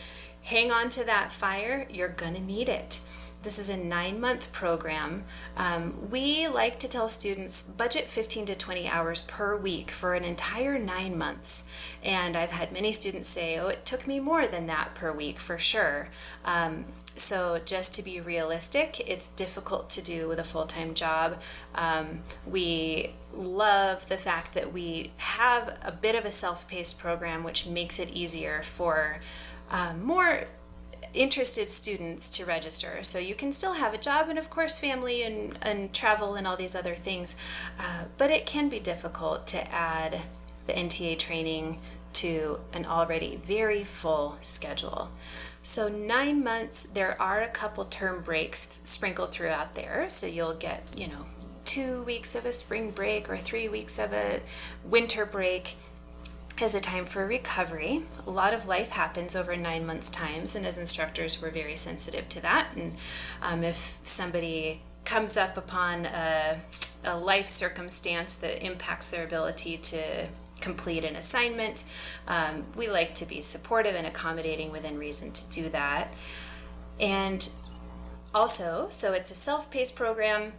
hang 0.43 0.71
on 0.71 0.89
to 0.91 1.05
that 1.05 1.33
fire. 1.33 1.87
You're 1.91 2.09
gonna 2.09 2.41
need 2.41 2.69
it. 2.69 3.01
This 3.43 3.59
is 3.59 3.69
a 3.69 3.77
nine 3.77 4.21
month 4.21 4.53
program. 4.53 5.25
Um, 5.57 6.11
we 6.11 6.47
like 6.47 6.79
to 6.79 6.89
tell 6.89 7.09
students 7.09 7.65
budget 7.65 8.09
15 8.09 8.47
to 8.47 8.55
20 8.55 8.89
hours 8.89 9.23
per 9.23 9.57
week 9.57 9.91
for 9.91 10.15
an 10.15 10.23
entire 10.23 10.79
nine 10.79 11.19
months. 11.19 11.65
And 12.05 12.37
I've 12.37 12.53
had 12.53 12.71
many 12.71 12.93
students 12.93 13.27
say, 13.27 13.59
oh, 13.59 13.67
it 13.67 13.85
took 13.85 14.07
me 14.07 14.21
more 14.21 14.47
than 14.47 14.67
that 14.69 14.95
per 14.95 15.11
week 15.11 15.41
for 15.41 15.59
sure. 15.59 16.09
Um, 16.45 16.85
so, 17.17 17.61
just 17.65 17.95
to 17.97 18.03
be 18.03 18.21
realistic, 18.21 19.09
it's 19.09 19.29
difficult 19.29 19.91
to 19.91 20.03
do 20.03 20.29
with 20.29 20.39
a 20.39 20.45
full 20.45 20.65
time 20.65 20.95
job. 20.95 21.41
Um, 21.75 22.23
we 22.47 23.15
love 23.35 24.09
the 24.09 24.17
fact 24.17 24.55
that 24.55 24.73
we 24.73 25.13
have 25.17 25.79
a 25.83 25.93
bit 25.93 26.15
of 26.15 26.25
a 26.25 26.31
self 26.31 26.69
paced 26.69 26.99
program, 26.99 27.43
which 27.43 27.67
makes 27.67 27.99
it 27.99 28.11
easier 28.11 28.63
for 28.63 29.19
uh, 29.71 29.95
more 30.01 30.45
interested 31.15 31.71
students 31.71 32.31
to 32.31 32.45
register. 32.45 33.03
So 33.03 33.19
you 33.19 33.35
can 33.35 33.53
still 33.53 33.75
have 33.75 33.95
a 33.95 33.99
job 33.99 34.29
and, 34.29 34.39
of 34.39 34.51
course, 34.51 34.79
family 34.79 35.23
and, 35.23 35.59
and 35.63 35.93
travel 35.93 36.35
and 36.35 36.47
all 36.47 36.57
these 36.57 36.75
other 36.75 36.95
things. 36.95 37.37
Uh, 37.79 38.05
but 38.19 38.31
it 38.31 38.47
can 38.47 38.69
be 38.69 38.81
difficult 38.81 39.47
to 39.49 39.73
add 39.73 40.23
the 40.67 40.73
NTA 40.73 41.19
training 41.19 41.79
to 42.15 42.61
an 42.73 42.87
already 42.87 43.37
very 43.37 43.85
full 43.85 44.37
schedule. 44.41 45.11
So, 45.63 45.89
nine 45.89 46.43
months, 46.43 46.85
there 46.85 47.21
are 47.21 47.41
a 47.41 47.49
couple 47.49 47.85
term 47.85 48.23
breaks 48.23 48.81
sprinkled 48.85 49.31
throughout 49.31 49.75
there. 49.75 50.07
So, 50.09 50.27
you'll 50.27 50.55
get, 50.55 50.83
you 50.97 51.07
know, 51.07 51.27
two 51.65 52.03
weeks 52.03 52.35
of 52.35 52.45
a 52.45 52.53
spring 52.53 52.91
break 52.91 53.31
or 53.31 53.37
three 53.37 53.69
weeks 53.69 53.99
of 53.99 54.13
a 54.13 54.41
winter 54.85 55.25
break 55.25 55.77
as 56.63 56.75
a 56.75 56.81
time 56.81 57.05
for 57.05 57.27
recovery. 57.27 58.05
A 58.27 58.31
lot 58.31 58.55
of 58.55 58.67
life 58.67 58.91
happens 58.91 59.35
over 59.35 59.57
nine 59.57 59.85
months' 59.85 60.11
times, 60.11 60.55
and 60.55 60.65
as 60.65 60.79
instructors, 60.79 61.43
we're 61.43 61.51
very 61.51 61.77
sensitive 61.77 62.29
to 62.31 62.41
that. 62.43 62.69
And 62.77 62.95
um, 63.43 63.65
if 63.65 63.99
somebody 64.05 64.83
comes 65.05 65.37
up 65.37 65.57
upon 65.57 66.07
a, 66.07 66.61
a 67.05 67.19
life 67.19 67.49
circumstance 67.49 68.37
that 68.37 68.65
impacts 68.65 69.09
their 69.09 69.25
ability 69.25 69.77
to 69.79 70.29
complete 70.61 71.05
an 71.05 71.17
assignment, 71.17 71.85
um, 72.29 72.65
we 72.77 72.89
like 72.89 73.15
to 73.17 73.27
be 73.27 73.41
supportive 73.41 73.95
and 73.95 74.07
accommodating 74.07 74.71
within 74.71 74.99
reason 74.99 75.33
to 75.33 75.51
do 75.51 75.69
that. 75.71 76.15
And 77.01 77.49
also, 78.33 78.87
so 78.91 79.13
it's 79.13 79.31
a 79.31 79.35
self 79.35 79.71
paced 79.71 79.97
program 79.97 80.53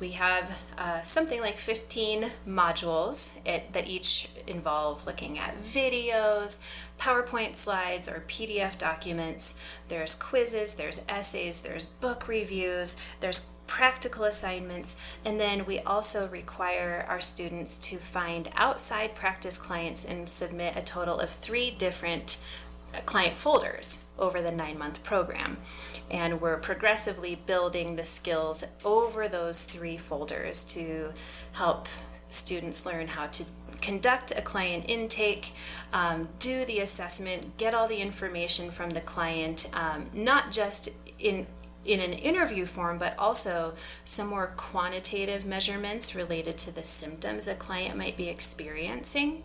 we 0.00 0.12
have 0.12 0.58
uh, 0.78 1.02
something 1.02 1.40
like 1.40 1.58
15 1.58 2.30
modules 2.48 3.32
it, 3.44 3.72
that 3.72 3.88
each 3.88 4.30
involve 4.46 5.06
looking 5.06 5.38
at 5.38 5.62
videos, 5.62 6.58
PowerPoint 6.98 7.56
slides, 7.56 8.08
or 8.08 8.24
PDF 8.26 8.78
documents. 8.78 9.54
There's 9.88 10.14
quizzes, 10.14 10.74
there's 10.74 11.04
essays, 11.08 11.60
there's 11.60 11.86
book 11.86 12.28
reviews, 12.28 12.96
there's 13.20 13.50
practical 13.66 14.24
assignments, 14.24 14.96
and 15.24 15.38
then 15.38 15.64
we 15.64 15.78
also 15.80 16.28
require 16.28 17.06
our 17.08 17.20
students 17.20 17.78
to 17.78 17.96
find 17.98 18.50
outside 18.56 19.14
practice 19.14 19.58
clients 19.58 20.04
and 20.04 20.28
submit 20.28 20.76
a 20.76 20.82
total 20.82 21.20
of 21.20 21.30
three 21.30 21.70
different 21.70 22.38
client 23.04 23.36
folders 23.36 24.04
over 24.18 24.42
the 24.42 24.50
nine 24.50 24.78
month 24.78 25.02
program. 25.02 25.56
And 26.10 26.40
we're 26.40 26.58
progressively 26.58 27.34
building 27.46 27.96
the 27.96 28.04
skills 28.04 28.64
over 28.84 29.28
those 29.28 29.64
three 29.64 29.96
folders 29.96 30.64
to 30.66 31.12
help 31.52 31.88
students 32.28 32.86
learn 32.86 33.08
how 33.08 33.26
to 33.26 33.44
conduct 33.80 34.32
a 34.36 34.42
client 34.42 34.84
intake, 34.88 35.52
um, 35.92 36.28
do 36.38 36.64
the 36.64 36.80
assessment, 36.80 37.56
get 37.56 37.74
all 37.74 37.88
the 37.88 38.00
information 38.00 38.70
from 38.70 38.90
the 38.90 39.00
client, 39.00 39.70
um, 39.74 40.10
not 40.12 40.52
just 40.52 40.96
in 41.18 41.46
in 41.82 41.98
an 41.98 42.12
interview 42.12 42.66
form, 42.66 42.98
but 42.98 43.18
also 43.18 43.72
some 44.04 44.28
more 44.28 44.52
quantitative 44.56 45.46
measurements 45.46 46.14
related 46.14 46.58
to 46.58 46.70
the 46.70 46.84
symptoms 46.84 47.48
a 47.48 47.54
client 47.54 47.96
might 47.96 48.18
be 48.18 48.28
experiencing. 48.28 49.42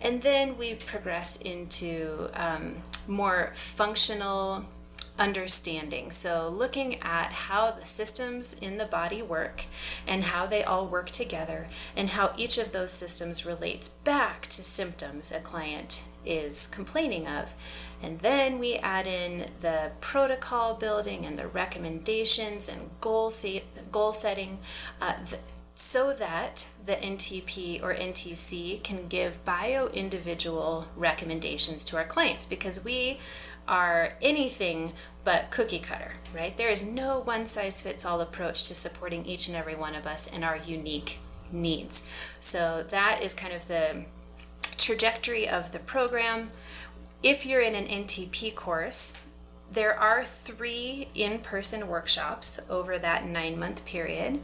And 0.00 0.22
then 0.22 0.58
we 0.58 0.74
progress 0.74 1.36
into 1.36 2.28
um, 2.34 2.76
more 3.06 3.50
functional 3.54 4.66
understanding. 5.18 6.10
So, 6.10 6.48
looking 6.48 7.00
at 7.00 7.32
how 7.32 7.70
the 7.70 7.86
systems 7.86 8.54
in 8.54 8.78
the 8.78 8.84
body 8.84 9.22
work 9.22 9.64
and 10.06 10.24
how 10.24 10.46
they 10.46 10.64
all 10.64 10.86
work 10.86 11.10
together, 11.10 11.68
and 11.96 12.10
how 12.10 12.32
each 12.36 12.58
of 12.58 12.72
those 12.72 12.90
systems 12.90 13.46
relates 13.46 13.88
back 13.88 14.42
to 14.48 14.64
symptoms 14.64 15.30
a 15.30 15.40
client 15.40 16.04
is 16.24 16.66
complaining 16.66 17.26
of. 17.26 17.54
And 18.02 18.20
then 18.20 18.58
we 18.58 18.74
add 18.76 19.06
in 19.06 19.46
the 19.60 19.92
protocol 20.00 20.74
building 20.74 21.24
and 21.24 21.38
the 21.38 21.46
recommendations 21.46 22.68
and 22.68 22.90
goal, 23.00 23.30
set, 23.30 23.62
goal 23.90 24.12
setting. 24.12 24.58
Uh, 25.00 25.14
the, 25.30 25.38
so 25.74 26.12
that 26.12 26.68
the 26.84 26.94
NTP 26.94 27.82
or 27.82 27.94
NTC 27.94 28.82
can 28.82 29.08
give 29.08 29.44
bio 29.44 29.88
individual 29.88 30.86
recommendations 30.96 31.84
to 31.84 31.96
our 31.96 32.04
clients 32.04 32.46
because 32.46 32.84
we 32.84 33.18
are 33.66 34.12
anything 34.22 34.92
but 35.24 35.50
cookie 35.50 35.78
cutter, 35.78 36.12
right? 36.34 36.56
There 36.56 36.68
is 36.68 36.86
no 36.86 37.18
one 37.18 37.46
size 37.46 37.80
fits 37.80 38.04
all 38.04 38.20
approach 38.20 38.62
to 38.64 38.74
supporting 38.74 39.24
each 39.24 39.48
and 39.48 39.56
every 39.56 39.74
one 39.74 39.94
of 39.94 40.06
us 40.06 40.28
and 40.28 40.44
our 40.44 40.58
unique 40.58 41.18
needs. 41.50 42.06
So 42.40 42.84
that 42.90 43.20
is 43.22 43.34
kind 43.34 43.54
of 43.54 43.66
the 43.66 44.04
trajectory 44.76 45.48
of 45.48 45.72
the 45.72 45.78
program. 45.78 46.50
If 47.22 47.46
you're 47.46 47.62
in 47.62 47.74
an 47.74 47.86
NTP 47.86 48.54
course, 48.54 49.14
there 49.72 49.98
are 49.98 50.22
three 50.22 51.08
in 51.14 51.38
person 51.38 51.88
workshops 51.88 52.60
over 52.68 52.98
that 52.98 53.26
nine 53.26 53.58
month 53.58 53.84
period. 53.84 54.40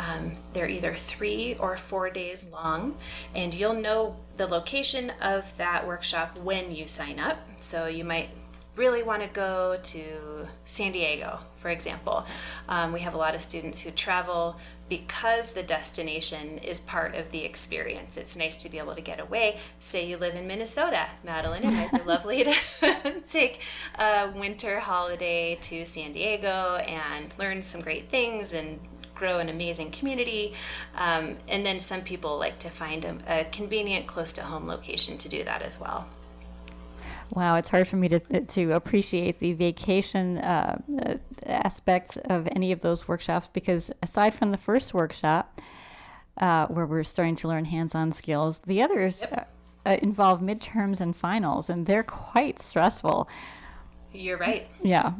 Um, 0.00 0.32
they're 0.54 0.68
either 0.68 0.94
three 0.94 1.56
or 1.60 1.76
four 1.76 2.08
days 2.08 2.46
long, 2.50 2.96
and 3.34 3.52
you'll 3.52 3.74
know 3.74 4.16
the 4.38 4.46
location 4.46 5.12
of 5.20 5.54
that 5.58 5.86
workshop 5.86 6.38
when 6.38 6.74
you 6.74 6.86
sign 6.86 7.20
up. 7.20 7.38
So 7.60 7.86
you 7.86 8.04
might 8.04 8.30
really 8.76 9.02
want 9.02 9.20
to 9.20 9.28
go 9.28 9.78
to 9.82 10.48
San 10.64 10.92
Diego, 10.92 11.40
for 11.52 11.68
example. 11.68 12.24
Um, 12.66 12.94
we 12.94 13.00
have 13.00 13.12
a 13.12 13.18
lot 13.18 13.34
of 13.34 13.42
students 13.42 13.80
who 13.80 13.90
travel 13.90 14.58
because 14.88 15.52
the 15.52 15.62
destination 15.62 16.56
is 16.58 16.80
part 16.80 17.14
of 17.14 17.30
the 17.30 17.44
experience. 17.44 18.16
It's 18.16 18.38
nice 18.38 18.56
to 18.62 18.70
be 18.70 18.78
able 18.78 18.94
to 18.94 19.02
get 19.02 19.20
away. 19.20 19.58
Say 19.80 20.06
you 20.06 20.16
live 20.16 20.34
in 20.34 20.46
Minnesota, 20.46 21.08
Madeline, 21.22 21.64
it 21.64 21.72
might 21.72 21.92
be 21.92 22.02
lovely 22.08 22.44
to 22.44 22.54
take 23.28 23.60
a 23.98 24.32
winter 24.34 24.80
holiday 24.80 25.58
to 25.60 25.84
San 25.84 26.12
Diego 26.12 26.76
and 26.76 27.34
learn 27.38 27.62
some 27.62 27.82
great 27.82 28.08
things 28.08 28.54
and 28.54 28.80
grow 29.20 29.38
an 29.38 29.48
amazing 29.48 29.90
community. 29.90 30.54
Um, 30.96 31.36
and 31.46 31.64
then 31.64 31.78
some 31.78 32.00
people 32.00 32.38
like 32.38 32.58
to 32.60 32.70
find 32.70 33.04
a, 33.04 33.16
a 33.28 33.44
convenient, 33.44 34.06
close 34.06 34.32
to 34.32 34.42
home 34.42 34.66
location 34.66 35.18
to 35.18 35.28
do 35.28 35.44
that 35.44 35.62
as 35.62 35.78
well. 35.78 36.08
Wow, 37.32 37.56
it's 37.56 37.68
hard 37.68 37.86
for 37.86 37.96
me 37.96 38.08
to 38.08 38.18
to 38.18 38.72
appreciate 38.72 39.38
the 39.38 39.52
vacation 39.52 40.38
uh, 40.38 40.80
aspects 41.46 42.16
of 42.24 42.48
any 42.50 42.72
of 42.72 42.80
those 42.80 43.06
workshops 43.06 43.48
because 43.52 43.92
aside 44.02 44.34
from 44.34 44.50
the 44.50 44.58
first 44.58 44.94
workshop, 44.94 45.60
uh, 46.38 46.66
where 46.66 46.86
we're 46.86 47.04
starting 47.04 47.36
to 47.36 47.46
learn 47.46 47.66
hands-on 47.66 48.10
skills, 48.12 48.58
the 48.66 48.82
others 48.82 49.20
yep. 49.20 49.32
Uh, 49.86 49.90
uh, 49.90 49.96
involve 50.02 50.40
midterms 50.40 51.00
and 51.00 51.14
finals, 51.14 51.70
and 51.70 51.86
they're 51.86 52.02
quite 52.02 52.60
stressful. 52.60 53.28
You're 54.12 54.38
right. 54.38 54.66
Yeah. 54.82 55.12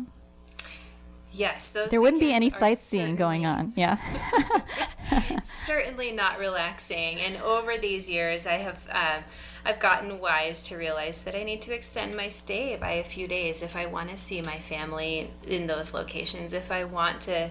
Yes, 1.33 1.71
those. 1.71 1.91
There 1.91 2.01
wouldn't 2.01 2.21
be 2.21 2.33
any 2.33 2.51
sightseeing 2.51 3.17
going 3.17 3.47
on. 3.47 3.73
Yeah. 3.77 3.99
certainly 5.43 6.11
not 6.11 6.39
relaxing. 6.39 7.21
And 7.21 7.37
over 7.39 7.79
these 7.79 8.11
years, 8.11 8.47
I 8.47 8.55
have 8.55 8.89
uh, 8.91 9.21
I've 9.65 9.79
gotten 9.79 10.19
wise 10.19 10.67
to 10.69 10.77
realize 10.77 11.23
that 11.23 11.35
I 11.35 11.43
need 11.43 11.63
to 11.63 11.75
extend 11.75 12.17
my 12.17 12.29
stay 12.29 12.77
by 12.77 12.93
a 12.93 13.05
few 13.05 13.29
days 13.29 13.63
if 13.63 13.77
I 13.77 13.87
want 13.87 14.11
to 14.11 14.17
see 14.17 14.41
my 14.41 14.59
family 14.59 15.31
in 15.47 15.67
those 15.67 15.93
locations. 15.93 16.53
If 16.53 16.73
I 16.73 16.85
want 16.85 17.21
to, 17.23 17.51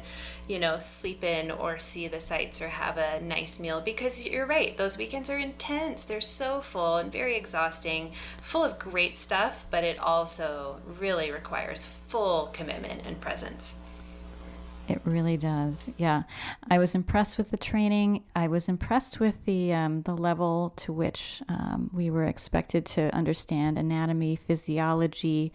you 0.50 0.58
know, 0.58 0.79
sleep 0.79 1.24
in 1.24 1.51
or 1.51 1.77
see 1.77 2.08
the 2.08 2.20
sights 2.20 2.60
or 2.60 2.70
have 2.70 2.98
a 2.98 3.22
nice 3.22 3.60
meal. 3.60 3.79
Because 3.79 4.25
you're 4.25 4.48
right, 4.48 4.75
those 4.75 4.98
weekends 4.98 5.29
are 5.29 5.38
intense. 5.38 6.03
They're 6.03 6.20
so 6.20 6.60
full 6.60 6.98
and 6.98 7.12
very 7.12 7.38
exhausting, 7.38 8.12
full 8.41 8.63
of 8.63 8.79
great 8.79 9.15
stuff, 9.15 9.68
but 9.70 9.84
it 9.84 10.00
also 10.00 10.82
really 11.00 11.32
requires 11.32 11.86
full 11.86 12.48
commitment 12.48 13.03
and 13.06 13.22
presence. 13.22 13.79
It 14.88 15.01
really 15.06 15.38
does. 15.38 15.88
Yeah, 15.98 16.24
I 16.68 16.79
was 16.79 16.96
impressed 16.96 17.38
with 17.38 17.51
the 17.51 17.58
training. 17.58 18.24
I 18.36 18.48
was 18.48 18.68
impressed 18.68 19.20
with 19.20 19.46
the 19.46 19.72
um, 19.72 20.01
the 20.01 20.18
level 20.18 20.74
to 20.77 20.91
which 20.91 21.44
um, 21.48 21.91
we 21.94 22.10
were 22.10 22.24
expected 22.24 22.88
to 22.88 23.13
understand 23.15 23.77
anatomy, 23.77 24.36
physiology, 24.36 25.53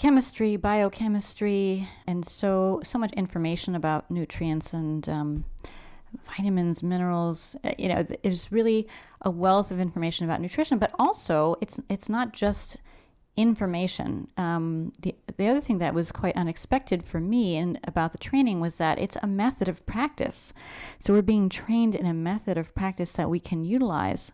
chemistry, 0.00 0.56
biochemistry, 0.56 1.86
and 2.06 2.26
so 2.26 2.80
so 2.82 2.98
much 2.98 3.12
information 3.12 3.74
about 3.74 4.10
nutrients 4.10 4.72
and 4.72 5.06
um, 5.10 5.44
vitamins, 6.26 6.82
minerals. 6.82 7.54
Uh, 7.62 7.72
you 7.78 7.86
know, 7.86 8.02
there's 8.22 8.50
really 8.50 8.88
a 9.20 9.30
wealth 9.30 9.70
of 9.70 9.78
information 9.78 10.24
about 10.24 10.40
nutrition, 10.40 10.78
but 10.78 10.90
also 10.98 11.54
it's 11.60 11.78
it's 11.90 12.08
not 12.08 12.32
just 12.32 12.78
information. 13.36 14.28
Um, 14.38 14.94
the 15.00 15.14
the 15.36 15.48
other 15.48 15.60
thing 15.60 15.76
that 15.80 15.92
was 15.92 16.10
quite 16.12 16.34
unexpected 16.34 17.04
for 17.04 17.20
me 17.20 17.58
and 17.58 17.78
about 17.84 18.12
the 18.12 18.18
training 18.18 18.58
was 18.58 18.78
that 18.78 18.98
it's 18.98 19.18
a 19.22 19.26
method 19.26 19.68
of 19.68 19.84
practice. 19.84 20.54
So 20.98 21.12
we're 21.12 21.20
being 21.20 21.50
trained 21.50 21.94
in 21.94 22.06
a 22.06 22.14
method 22.14 22.56
of 22.56 22.74
practice 22.74 23.12
that 23.12 23.28
we 23.28 23.38
can 23.38 23.66
utilize 23.66 24.32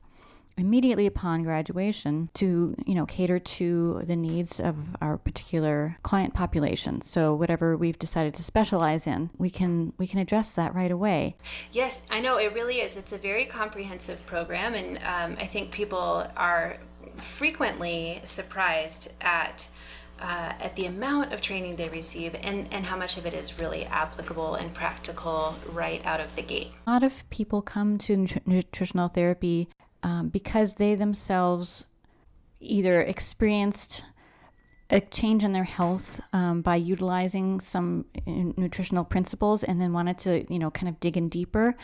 immediately 0.56 1.06
upon 1.06 1.42
graduation 1.42 2.30
to 2.34 2.74
you 2.86 2.94
know 2.94 3.06
cater 3.06 3.38
to 3.38 4.00
the 4.04 4.16
needs 4.16 4.58
of 4.60 4.76
our 5.00 5.18
particular 5.18 5.96
client 6.02 6.34
population. 6.34 7.02
So 7.02 7.34
whatever 7.34 7.76
we've 7.76 7.98
decided 7.98 8.34
to 8.34 8.42
specialize 8.42 9.06
in 9.06 9.30
we 9.38 9.50
can 9.50 9.92
we 9.98 10.06
can 10.06 10.18
address 10.18 10.50
that 10.52 10.74
right 10.74 10.90
away. 10.90 11.36
Yes 11.72 12.02
i 12.10 12.20
know 12.20 12.38
it 12.38 12.52
really 12.54 12.76
is. 12.76 12.96
It's 12.96 13.12
a 13.12 13.18
very 13.18 13.44
comprehensive 13.44 14.24
program 14.26 14.74
and 14.74 14.98
um, 14.98 15.36
i 15.40 15.46
think 15.46 15.70
people 15.70 16.26
are 16.36 16.78
frequently 17.16 18.20
surprised 18.24 19.12
at 19.20 19.68
uh, 20.20 20.52
at 20.60 20.74
the 20.76 20.86
amount 20.86 21.32
of 21.32 21.40
training 21.40 21.76
they 21.76 21.88
receive 21.90 22.34
and, 22.42 22.68
and 22.72 22.86
how 22.86 22.96
much 22.96 23.18
of 23.18 23.26
it 23.26 23.34
is 23.34 23.58
really 23.58 23.84
applicable 23.84 24.54
and 24.54 24.72
practical 24.72 25.54
right 25.70 26.04
out 26.06 26.20
of 26.20 26.34
the 26.36 26.42
gate. 26.42 26.68
A 26.86 26.90
lot 26.90 27.02
of 27.02 27.28
people 27.30 27.60
come 27.60 27.98
to 27.98 28.16
nut- 28.16 28.46
nutritional 28.46 29.08
therapy 29.08 29.68
um, 30.06 30.28
because 30.28 30.74
they 30.74 30.94
themselves 30.94 31.84
either 32.60 33.02
experienced 33.02 34.04
a 34.88 35.00
change 35.00 35.42
in 35.42 35.50
their 35.50 35.64
health 35.64 36.20
um, 36.32 36.62
by 36.62 36.76
utilizing 36.76 37.58
some 37.58 38.04
uh, 38.16 38.30
nutritional 38.56 39.04
principles 39.04 39.64
and 39.64 39.80
then 39.80 39.92
wanted 39.92 40.16
to, 40.16 40.46
you 40.52 40.60
know, 40.60 40.70
kind 40.70 40.88
of 40.88 41.00
dig 41.00 41.16
in 41.16 41.28
deeper. 41.28 41.74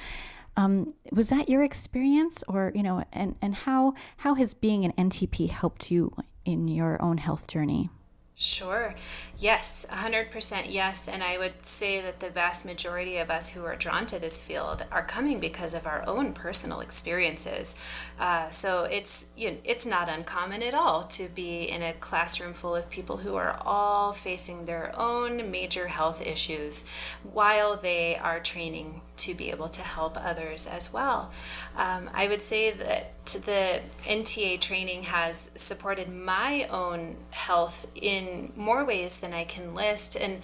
Um, 0.56 0.94
was 1.10 1.30
that 1.30 1.48
your 1.48 1.64
experience, 1.64 2.44
or 2.46 2.70
you 2.76 2.82
know, 2.84 3.02
and 3.12 3.34
and 3.42 3.54
how 3.54 3.94
how 4.18 4.34
has 4.34 4.54
being 4.54 4.84
an 4.84 4.92
NTP 4.92 5.50
helped 5.50 5.90
you 5.90 6.14
in 6.44 6.68
your 6.68 7.02
own 7.02 7.18
health 7.18 7.48
journey? 7.48 7.90
Sure. 8.34 8.94
Yes, 9.36 9.86
100% 9.90 10.64
yes. 10.68 11.06
And 11.06 11.22
I 11.22 11.36
would 11.36 11.66
say 11.66 12.00
that 12.00 12.20
the 12.20 12.30
vast 12.30 12.64
majority 12.64 13.18
of 13.18 13.30
us 13.30 13.50
who 13.50 13.64
are 13.64 13.76
drawn 13.76 14.06
to 14.06 14.18
this 14.18 14.42
field 14.42 14.84
are 14.90 15.04
coming 15.04 15.38
because 15.38 15.74
of 15.74 15.86
our 15.86 16.02
own 16.06 16.32
personal 16.32 16.80
experiences. 16.80 17.76
Uh, 18.18 18.48
so 18.50 18.84
it's 18.84 19.26
you 19.36 19.50
know, 19.50 19.56
it's 19.64 19.84
not 19.84 20.08
uncommon 20.08 20.62
at 20.62 20.74
all 20.74 21.04
to 21.04 21.28
be 21.28 21.64
in 21.64 21.82
a 21.82 21.92
classroom 21.92 22.54
full 22.54 22.74
of 22.74 22.88
people 22.88 23.18
who 23.18 23.36
are 23.36 23.56
all 23.60 24.12
facing 24.12 24.64
their 24.64 24.92
own 24.96 25.50
major 25.50 25.88
health 25.88 26.26
issues 26.26 26.84
while 27.22 27.76
they 27.76 28.16
are 28.16 28.40
training 28.40 29.02
to 29.18 29.34
be 29.34 29.50
able 29.50 29.68
to 29.68 29.82
help 29.82 30.16
others 30.16 30.66
as 30.66 30.92
well. 30.92 31.30
Um, 31.76 32.10
I 32.12 32.28
would 32.28 32.42
say 32.42 32.70
that 32.70 33.26
the 33.26 33.80
NTA 34.04 34.60
training 34.60 35.04
has 35.04 35.50
supported 35.54 36.12
my 36.12 36.66
own 36.68 37.16
health 37.30 37.86
in 37.94 38.52
more 38.56 38.84
ways 38.84 39.18
than 39.18 39.32
I 39.32 39.44
can 39.44 39.74
list. 39.74 40.16
And 40.16 40.42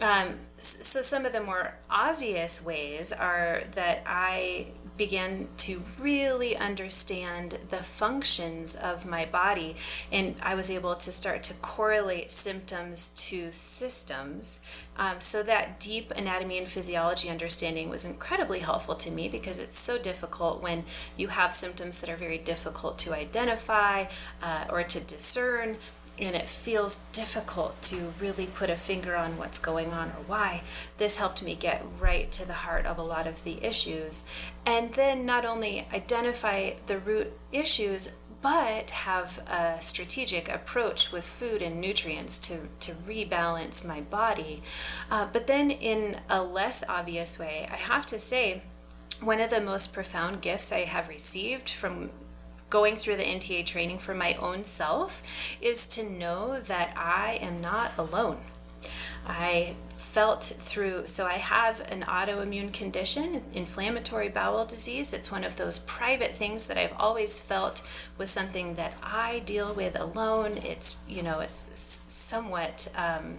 um, 0.00 0.36
so, 0.58 1.00
some 1.00 1.24
of 1.24 1.32
the 1.32 1.42
more 1.42 1.78
obvious 1.90 2.62
ways 2.62 3.12
are 3.12 3.62
that 3.72 4.02
I 4.06 4.68
began 4.96 5.48
to 5.58 5.82
really 5.98 6.56
understand 6.56 7.58
the 7.68 7.78
functions 7.78 8.74
of 8.74 9.06
my 9.06 9.24
body. 9.24 9.76
And 10.10 10.36
I 10.42 10.54
was 10.54 10.70
able 10.70 10.94
to 10.94 11.12
start 11.12 11.42
to 11.44 11.54
correlate 11.54 12.30
symptoms 12.30 13.10
to 13.10 13.52
systems. 13.52 14.60
Um, 14.98 15.20
so 15.20 15.42
that 15.42 15.78
deep 15.78 16.10
anatomy 16.12 16.58
and 16.58 16.68
physiology 16.68 17.28
understanding 17.28 17.90
was 17.90 18.04
incredibly 18.04 18.60
helpful 18.60 18.94
to 18.94 19.10
me 19.10 19.28
because 19.28 19.58
it's 19.58 19.78
so 19.78 19.98
difficult 19.98 20.62
when 20.62 20.84
you 21.16 21.28
have 21.28 21.52
symptoms 21.52 22.00
that 22.00 22.08
are 22.08 22.16
very 22.16 22.38
difficult 22.38 22.98
to 23.00 23.14
identify 23.14 24.06
uh, 24.42 24.64
or 24.70 24.82
to 24.84 25.00
discern 25.00 25.76
and 26.18 26.34
it 26.34 26.48
feels 26.48 27.00
difficult 27.12 27.80
to 27.82 28.12
really 28.20 28.46
put 28.46 28.70
a 28.70 28.76
finger 28.76 29.16
on 29.16 29.36
what's 29.36 29.58
going 29.58 29.92
on 29.92 30.08
or 30.08 30.22
why. 30.26 30.62
This 30.98 31.16
helped 31.16 31.42
me 31.42 31.54
get 31.54 31.84
right 32.00 32.30
to 32.32 32.46
the 32.46 32.54
heart 32.54 32.86
of 32.86 32.98
a 32.98 33.02
lot 33.02 33.26
of 33.26 33.44
the 33.44 33.62
issues. 33.62 34.24
And 34.64 34.94
then 34.94 35.26
not 35.26 35.44
only 35.44 35.86
identify 35.92 36.72
the 36.86 36.98
root 36.98 37.32
issues, 37.52 38.12
but 38.42 38.90
have 38.90 39.38
a 39.48 39.80
strategic 39.80 40.48
approach 40.48 41.10
with 41.10 41.24
food 41.24 41.62
and 41.62 41.80
nutrients 41.80 42.38
to, 42.38 42.68
to 42.80 42.92
rebalance 42.92 43.86
my 43.86 44.00
body. 44.02 44.62
Uh, 45.10 45.26
but 45.32 45.46
then, 45.46 45.70
in 45.70 46.20
a 46.28 46.42
less 46.42 46.84
obvious 46.88 47.38
way, 47.38 47.68
I 47.70 47.76
have 47.76 48.06
to 48.06 48.18
say, 48.18 48.62
one 49.20 49.40
of 49.40 49.50
the 49.50 49.60
most 49.60 49.94
profound 49.94 50.42
gifts 50.42 50.70
I 50.70 50.80
have 50.80 51.08
received 51.08 51.70
from 51.70 52.10
going 52.70 52.96
through 52.96 53.16
the 53.16 53.24
NTA 53.24 53.64
training 53.64 53.98
for 53.98 54.14
my 54.14 54.34
own 54.34 54.64
self 54.64 55.22
is 55.60 55.86
to 55.88 56.08
know 56.08 56.60
that 56.60 56.92
I 56.96 57.38
am 57.40 57.60
not 57.60 57.92
alone. 57.96 58.38
I 59.26 59.74
felt 59.96 60.44
through, 60.44 61.06
so 61.06 61.26
I 61.26 61.34
have 61.34 61.80
an 61.90 62.02
autoimmune 62.02 62.72
condition, 62.72 63.42
inflammatory 63.52 64.28
bowel 64.28 64.64
disease. 64.64 65.12
It's 65.12 65.32
one 65.32 65.42
of 65.42 65.56
those 65.56 65.78
private 65.80 66.32
things 66.32 66.66
that 66.66 66.78
I've 66.78 66.94
always 66.96 67.40
felt 67.40 67.82
was 68.18 68.30
something 68.30 68.74
that 68.74 68.94
I 69.02 69.40
deal 69.40 69.74
with 69.74 69.98
alone. 69.98 70.58
It's, 70.58 70.96
you 71.08 71.22
know, 71.22 71.40
it's 71.40 72.02
somewhat. 72.08 72.88
Um, 72.96 73.38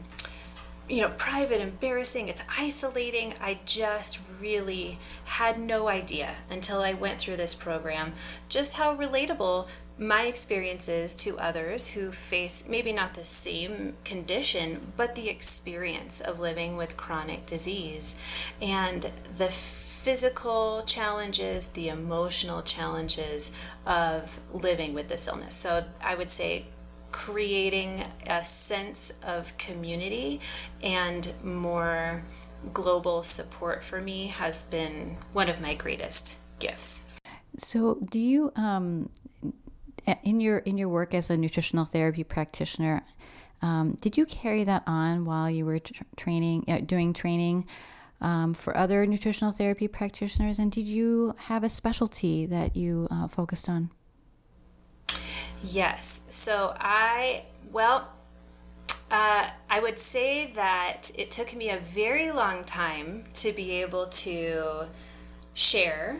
you 0.89 1.01
know, 1.01 1.09
private, 1.17 1.59
embarrassing, 1.61 2.27
it's 2.27 2.41
isolating. 2.57 3.33
I 3.41 3.59
just 3.65 4.19
really 4.39 4.99
had 5.25 5.59
no 5.59 5.87
idea 5.87 6.35
until 6.49 6.81
I 6.81 6.93
went 6.93 7.19
through 7.19 7.37
this 7.37 7.53
program 7.53 8.13
just 8.47 8.75
how 8.75 8.95
relatable 8.95 9.67
my 9.99 10.23
experiences 10.23 11.15
to 11.15 11.37
others 11.39 11.89
who 11.89 12.11
face 12.11 12.67
maybe 12.69 12.93
not 12.93 13.15
the 13.15 13.25
same 13.25 13.95
condition, 14.05 14.93
but 14.95 15.15
the 15.15 15.27
experience 15.27 16.21
of 16.21 16.39
living 16.39 16.77
with 16.77 16.95
chronic 16.95 17.45
disease 17.45 18.15
and 18.61 19.11
the 19.35 19.47
physical 19.47 20.83
challenges, 20.85 21.67
the 21.69 21.89
emotional 21.89 22.61
challenges 22.61 23.51
of 23.85 24.39
living 24.53 24.93
with 24.93 25.07
this 25.07 25.27
illness. 25.27 25.55
So 25.55 25.83
I 26.01 26.15
would 26.15 26.29
say 26.29 26.67
creating 27.11 28.03
a 28.27 28.43
sense 28.43 29.13
of 29.23 29.57
community 29.57 30.41
and 30.81 31.31
more 31.43 32.23
global 32.73 33.23
support 33.23 33.83
for 33.83 34.01
me 34.01 34.27
has 34.27 34.63
been 34.63 35.17
one 35.33 35.49
of 35.49 35.61
my 35.61 35.73
greatest 35.73 36.37
gifts. 36.59 37.03
So, 37.57 37.95
do 38.09 38.19
you 38.19 38.51
um, 38.55 39.09
in 40.23 40.39
your 40.39 40.59
in 40.59 40.77
your 40.77 40.89
work 40.89 41.13
as 41.13 41.29
a 41.29 41.37
nutritional 41.37 41.85
therapy 41.85 42.23
practitioner, 42.23 43.03
um, 43.61 43.97
did 44.01 44.17
you 44.17 44.25
carry 44.25 44.63
that 44.63 44.83
on 44.85 45.25
while 45.25 45.49
you 45.49 45.65
were 45.65 45.79
tra- 45.79 46.05
training, 46.15 46.65
uh, 46.67 46.79
doing 46.85 47.13
training 47.13 47.65
um, 48.21 48.53
for 48.53 48.75
other 48.77 49.05
nutritional 49.05 49.51
therapy 49.51 49.87
practitioners? 49.87 50.59
And 50.59 50.71
did 50.71 50.87
you 50.87 51.35
have 51.37 51.63
a 51.63 51.69
specialty 51.69 52.45
that 52.45 52.75
you 52.75 53.07
uh, 53.11 53.27
focused 53.27 53.67
on? 53.67 53.89
Yes. 55.63 56.21
So 56.29 56.75
I, 56.79 57.43
well, 57.71 58.09
uh, 59.09 59.49
I 59.69 59.79
would 59.79 59.99
say 59.99 60.51
that 60.53 61.11
it 61.15 61.31
took 61.31 61.55
me 61.55 61.69
a 61.69 61.77
very 61.79 62.31
long 62.31 62.63
time 62.63 63.25
to 63.35 63.51
be 63.51 63.71
able 63.81 64.07
to 64.07 64.87
share 65.53 66.19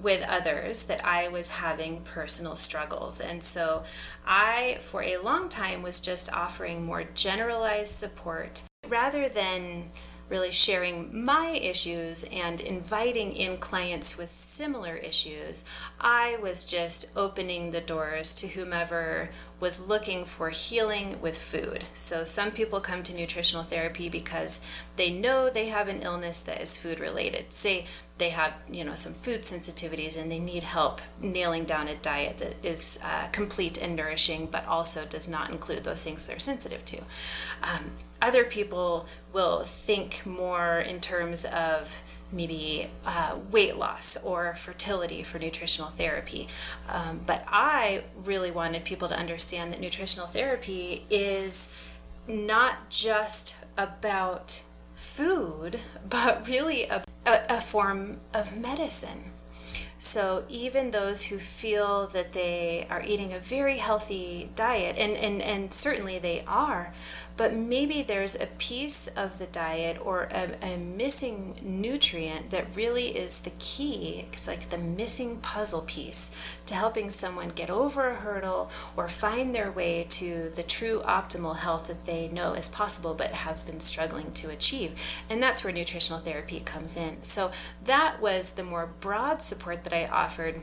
with 0.00 0.24
others 0.28 0.84
that 0.86 1.04
I 1.04 1.28
was 1.28 1.48
having 1.48 2.02
personal 2.02 2.56
struggles. 2.56 3.20
And 3.20 3.42
so 3.42 3.84
I, 4.26 4.78
for 4.80 5.02
a 5.02 5.18
long 5.18 5.48
time, 5.48 5.82
was 5.82 6.00
just 6.00 6.32
offering 6.32 6.84
more 6.84 7.04
generalized 7.14 7.92
support 7.94 8.62
rather 8.88 9.28
than 9.28 9.90
really 10.28 10.50
sharing 10.50 11.24
my 11.24 11.48
issues 11.50 12.24
and 12.32 12.60
inviting 12.60 13.32
in 13.32 13.56
clients 13.56 14.18
with 14.18 14.28
similar 14.28 14.96
issues, 14.96 15.64
I 16.00 16.38
was 16.42 16.64
just 16.64 17.16
opening 17.16 17.70
the 17.70 17.80
doors 17.80 18.34
to 18.36 18.48
whomever 18.48 19.30
was 19.60 19.88
looking 19.88 20.24
for 20.24 20.50
healing 20.50 21.20
with 21.20 21.36
food. 21.36 21.84
So, 21.92 22.24
some 22.24 22.50
people 22.50 22.80
come 22.80 23.02
to 23.04 23.14
nutritional 23.14 23.64
therapy 23.64 24.08
because 24.08 24.60
they 24.96 25.10
know 25.10 25.50
they 25.50 25.68
have 25.68 25.88
an 25.88 26.02
illness 26.02 26.42
that 26.42 26.60
is 26.60 26.76
food 26.76 27.00
related. 27.00 27.52
Say 27.52 27.86
they 28.18 28.30
have 28.30 28.52
you 28.70 28.84
know 28.84 28.94
some 28.94 29.14
food 29.14 29.42
sensitivities 29.42 30.20
and 30.20 30.30
they 30.30 30.38
need 30.38 30.64
help 30.64 31.00
nailing 31.20 31.64
down 31.64 31.88
a 31.88 31.94
diet 31.96 32.36
that 32.38 32.54
is 32.66 33.00
uh, 33.04 33.28
complete 33.28 33.80
and 33.80 33.96
nourishing 33.96 34.46
but 34.46 34.66
also 34.66 35.04
does 35.06 35.28
not 35.28 35.50
include 35.50 35.84
those 35.84 36.02
things 36.02 36.26
they're 36.26 36.38
sensitive 36.38 36.84
to 36.84 36.98
um, 37.62 37.92
other 38.20 38.44
people 38.44 39.06
will 39.32 39.62
think 39.62 40.26
more 40.26 40.78
in 40.78 41.00
terms 41.00 41.44
of 41.44 42.02
maybe 42.32 42.90
uh, 43.06 43.36
weight 43.50 43.76
loss 43.76 44.16
or 44.22 44.54
fertility 44.56 45.22
for 45.22 45.38
nutritional 45.38 45.88
therapy. 45.90 46.48
Um, 46.88 47.20
but 47.26 47.44
I 47.46 48.04
really 48.24 48.50
wanted 48.50 48.84
people 48.84 49.08
to 49.08 49.16
understand 49.16 49.72
that 49.72 49.80
nutritional 49.80 50.26
therapy 50.26 51.06
is 51.08 51.72
not 52.26 52.90
just 52.90 53.64
about 53.76 54.62
food, 54.94 55.80
but 56.08 56.46
really 56.46 56.84
a, 56.84 57.02
a, 57.24 57.40
a 57.48 57.60
form 57.60 58.20
of 58.34 58.56
medicine. 58.56 59.32
So 60.00 60.44
even 60.48 60.92
those 60.92 61.24
who 61.24 61.38
feel 61.38 62.06
that 62.08 62.32
they 62.32 62.86
are 62.88 63.02
eating 63.04 63.32
a 63.32 63.40
very 63.40 63.78
healthy 63.78 64.48
diet, 64.54 64.96
and, 64.96 65.16
and, 65.16 65.42
and 65.42 65.74
certainly 65.74 66.20
they 66.20 66.44
are, 66.46 66.94
but 67.38 67.54
maybe 67.54 68.02
there's 68.02 68.34
a 68.34 68.46
piece 68.58 69.06
of 69.06 69.38
the 69.38 69.46
diet 69.46 69.96
or 70.04 70.28
a, 70.32 70.50
a 70.60 70.76
missing 70.76 71.56
nutrient 71.62 72.50
that 72.50 72.74
really 72.74 73.16
is 73.16 73.38
the 73.38 73.52
key. 73.60 74.26
It's 74.32 74.48
like 74.48 74.68
the 74.68 74.76
missing 74.76 75.36
puzzle 75.36 75.82
piece 75.82 76.32
to 76.66 76.74
helping 76.74 77.10
someone 77.10 77.50
get 77.50 77.70
over 77.70 78.08
a 78.08 78.16
hurdle 78.16 78.70
or 78.96 79.08
find 79.08 79.54
their 79.54 79.70
way 79.70 80.04
to 80.10 80.50
the 80.56 80.64
true 80.64 81.00
optimal 81.06 81.56
health 81.56 81.86
that 81.86 82.06
they 82.06 82.28
know 82.28 82.54
is 82.54 82.68
possible 82.68 83.14
but 83.14 83.30
have 83.30 83.64
been 83.64 83.80
struggling 83.80 84.32
to 84.32 84.50
achieve. 84.50 85.00
And 85.30 85.40
that's 85.40 85.62
where 85.62 85.72
nutritional 85.72 86.18
therapy 86.18 86.58
comes 86.58 86.96
in. 86.96 87.22
So 87.22 87.52
that 87.84 88.20
was 88.20 88.52
the 88.52 88.64
more 88.64 88.90
broad 88.98 89.44
support 89.44 89.84
that 89.84 89.92
I 89.92 90.06
offered 90.06 90.60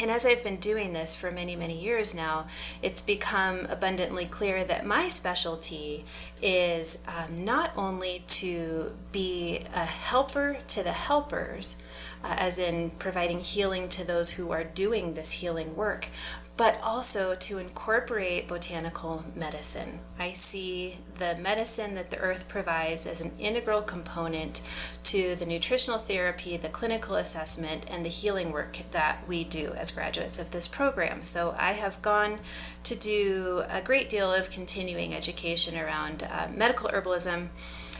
and 0.00 0.10
as 0.10 0.24
I've 0.24 0.42
been 0.42 0.56
doing 0.56 0.92
this 0.92 1.14
for 1.14 1.30
many, 1.30 1.54
many 1.54 1.78
years 1.78 2.14
now, 2.14 2.46
it's 2.80 3.02
become 3.02 3.66
abundantly 3.66 4.24
clear 4.24 4.64
that 4.64 4.86
my 4.86 5.08
specialty 5.08 6.04
is 6.40 6.98
um, 7.06 7.44
not 7.44 7.72
only 7.76 8.24
to 8.26 8.92
be 9.12 9.60
a 9.74 9.84
helper 9.84 10.58
to 10.68 10.82
the 10.82 10.92
helpers, 10.92 11.82
uh, 12.24 12.34
as 12.38 12.58
in 12.58 12.90
providing 12.98 13.40
healing 13.40 13.88
to 13.90 14.06
those 14.06 14.32
who 14.32 14.50
are 14.50 14.64
doing 14.64 15.14
this 15.14 15.32
healing 15.32 15.76
work, 15.76 16.08
but 16.56 16.78
also 16.82 17.34
to 17.34 17.58
incorporate 17.58 18.46
botanical 18.46 19.24
medicine. 19.34 20.00
I 20.18 20.32
see 20.32 20.98
the 21.16 21.34
medicine 21.36 21.94
that 21.94 22.10
the 22.10 22.18
earth 22.18 22.46
provides 22.46 23.06
as 23.06 23.20
an 23.20 23.32
integral 23.38 23.80
component 23.80 24.60
to 25.04 25.34
the 25.34 25.46
nutritional 25.46 25.98
therapy, 25.98 26.56
the 26.56 26.68
clinical 26.68 27.16
assessment, 27.16 27.86
and 27.90 28.04
the 28.04 28.10
healing 28.10 28.52
work 28.52 28.80
that 28.90 29.26
we 29.26 29.44
do 29.44 29.72
as 29.76 29.90
graduates 29.90 30.38
of 30.38 30.50
this 30.50 30.68
program. 30.68 31.22
So 31.22 31.54
I 31.58 31.72
have 31.72 32.02
gone 32.02 32.38
to 32.84 32.94
do 32.94 33.64
a 33.68 33.80
great 33.80 34.10
deal 34.10 34.32
of 34.32 34.50
continuing 34.50 35.14
education 35.14 35.78
around 35.78 36.28
uh, 36.30 36.48
medical 36.54 36.90
herbalism 36.90 37.48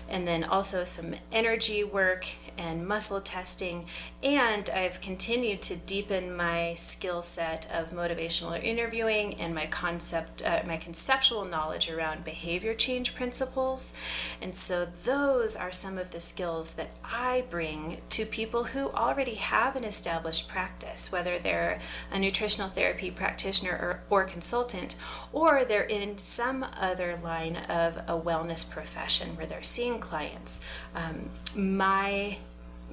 and 0.09 0.29
then 0.29 0.45
also 0.45 0.85
some 0.85 1.15
energy 1.33 1.83
work 1.83 2.27
and 2.59 2.87
muscle 2.87 3.21
testing. 3.21 3.87
And 4.23 4.69
I've 4.71 5.01
continued 5.01 5.63
to 5.63 5.77
deepen 5.77 6.37
my 6.37 6.75
skill 6.75 7.23
set 7.23 7.67
of 7.73 7.91
motivational 7.91 8.63
interviewing 8.63 9.35
and 9.35 9.55
my 9.55 9.67
concept, 9.67 10.43
uh, 10.47 10.63
my 10.67 10.77
conceptual 10.77 11.45
knowledge 11.45 11.91
around 11.91 12.25
behavior 12.25 12.75
change 12.75 13.15
principles. 13.15 13.95
And 14.41 14.55
so 14.55 14.85
those 14.85 15.57
are 15.57 15.73
some 15.73 15.99
of 15.99 16.11
the 16.11 16.21
skills 16.21 16.75
that 16.75 16.91
I 17.05 17.45
bring 17.51 17.99
to 18.11 18.25
people 18.25 18.65
who 18.65 18.91
already 18.91 19.35
have 19.35 19.77
an 19.77 19.85
established 19.85 20.49
practice, 20.49 21.11
whether 21.11 21.39
they're 21.39 21.81
a 22.11 22.19
nutritional 22.19 22.69
therapy 22.69 23.11
practitioner 23.11 23.73
or, 23.73 24.03
or 24.11 24.25
consultant, 24.25 24.97
or 25.33 25.65
they're 25.65 25.83
in 25.83 26.19
some 26.19 26.65
other 26.79 27.19
line 27.23 27.57
of 27.57 27.97
a 28.09 28.21
wellness 28.21 28.69
profession 28.69 29.37
where 29.37 29.47
they're 29.47 29.63
seeing 29.63 29.99
clients. 29.99 30.61
Um, 30.95 31.31
my 31.55 32.39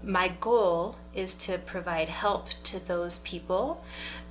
my 0.04 0.30
goal 0.40 0.98
is 1.14 1.36
to 1.36 1.58
provide 1.58 2.10
help 2.10 2.50
to 2.64 2.86
those 2.86 3.20
people 3.20 3.84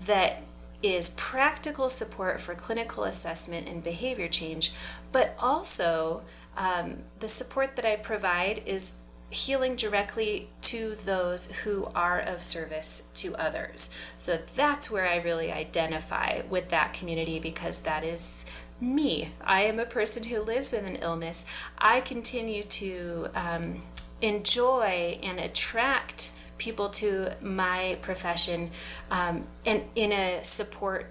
that 0.07 0.43
is 0.83 1.11
practical 1.11 1.89
support 1.89 2.41
for 2.41 2.55
clinical 2.55 3.05
assessment 3.05 3.69
and 3.69 3.83
behavior 3.83 4.29
change, 4.29 4.73
but 5.11 5.35
also 5.39 6.23
um, 6.57 6.99
the 7.21 7.29
support 7.29 7.77
that 7.77 7.85
I 7.85 7.97
provide 7.97 8.63
is 8.65 8.99
healing 9.31 9.77
directly 9.77 10.49
to 10.63 10.95
those 11.05 11.47
who 11.63 11.87
are 11.95 12.21
of 12.21 12.43
service 12.43 13.05
to 13.15 13.35
others. 13.37 13.91
So 14.17 14.39
that's 14.55 14.91
where 14.91 15.07
I 15.07 15.17
really 15.17 15.53
identify 15.53 16.43
with 16.49 16.69
that 16.71 16.93
community 16.93 17.39
because 17.39 17.81
that 17.83 18.05
is 18.05 18.45
me. 18.81 19.33
I 19.43 19.63
am 19.63 19.79
a 19.79 19.87
person 19.87 20.25
who 20.25 20.41
lives 20.41 20.73
with 20.73 20.87
an 20.87 20.97
illness. 20.97 21.45
I 21.79 22.01
continue 22.01 22.63
to 22.63 23.29
um, 23.35 23.83
enjoy 24.21 25.19
and 25.23 25.39
attract 25.39 26.33
people 26.59 26.89
to 26.89 27.33
my 27.41 27.97
profession 28.01 28.71
um, 29.11 29.47
and 29.65 29.83
in 29.95 30.13
a 30.13 30.45
support 30.45 31.11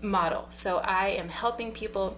model. 0.00 0.46
So 0.50 0.78
I 0.78 1.08
am 1.10 1.28
helping 1.28 1.72
people 1.72 2.16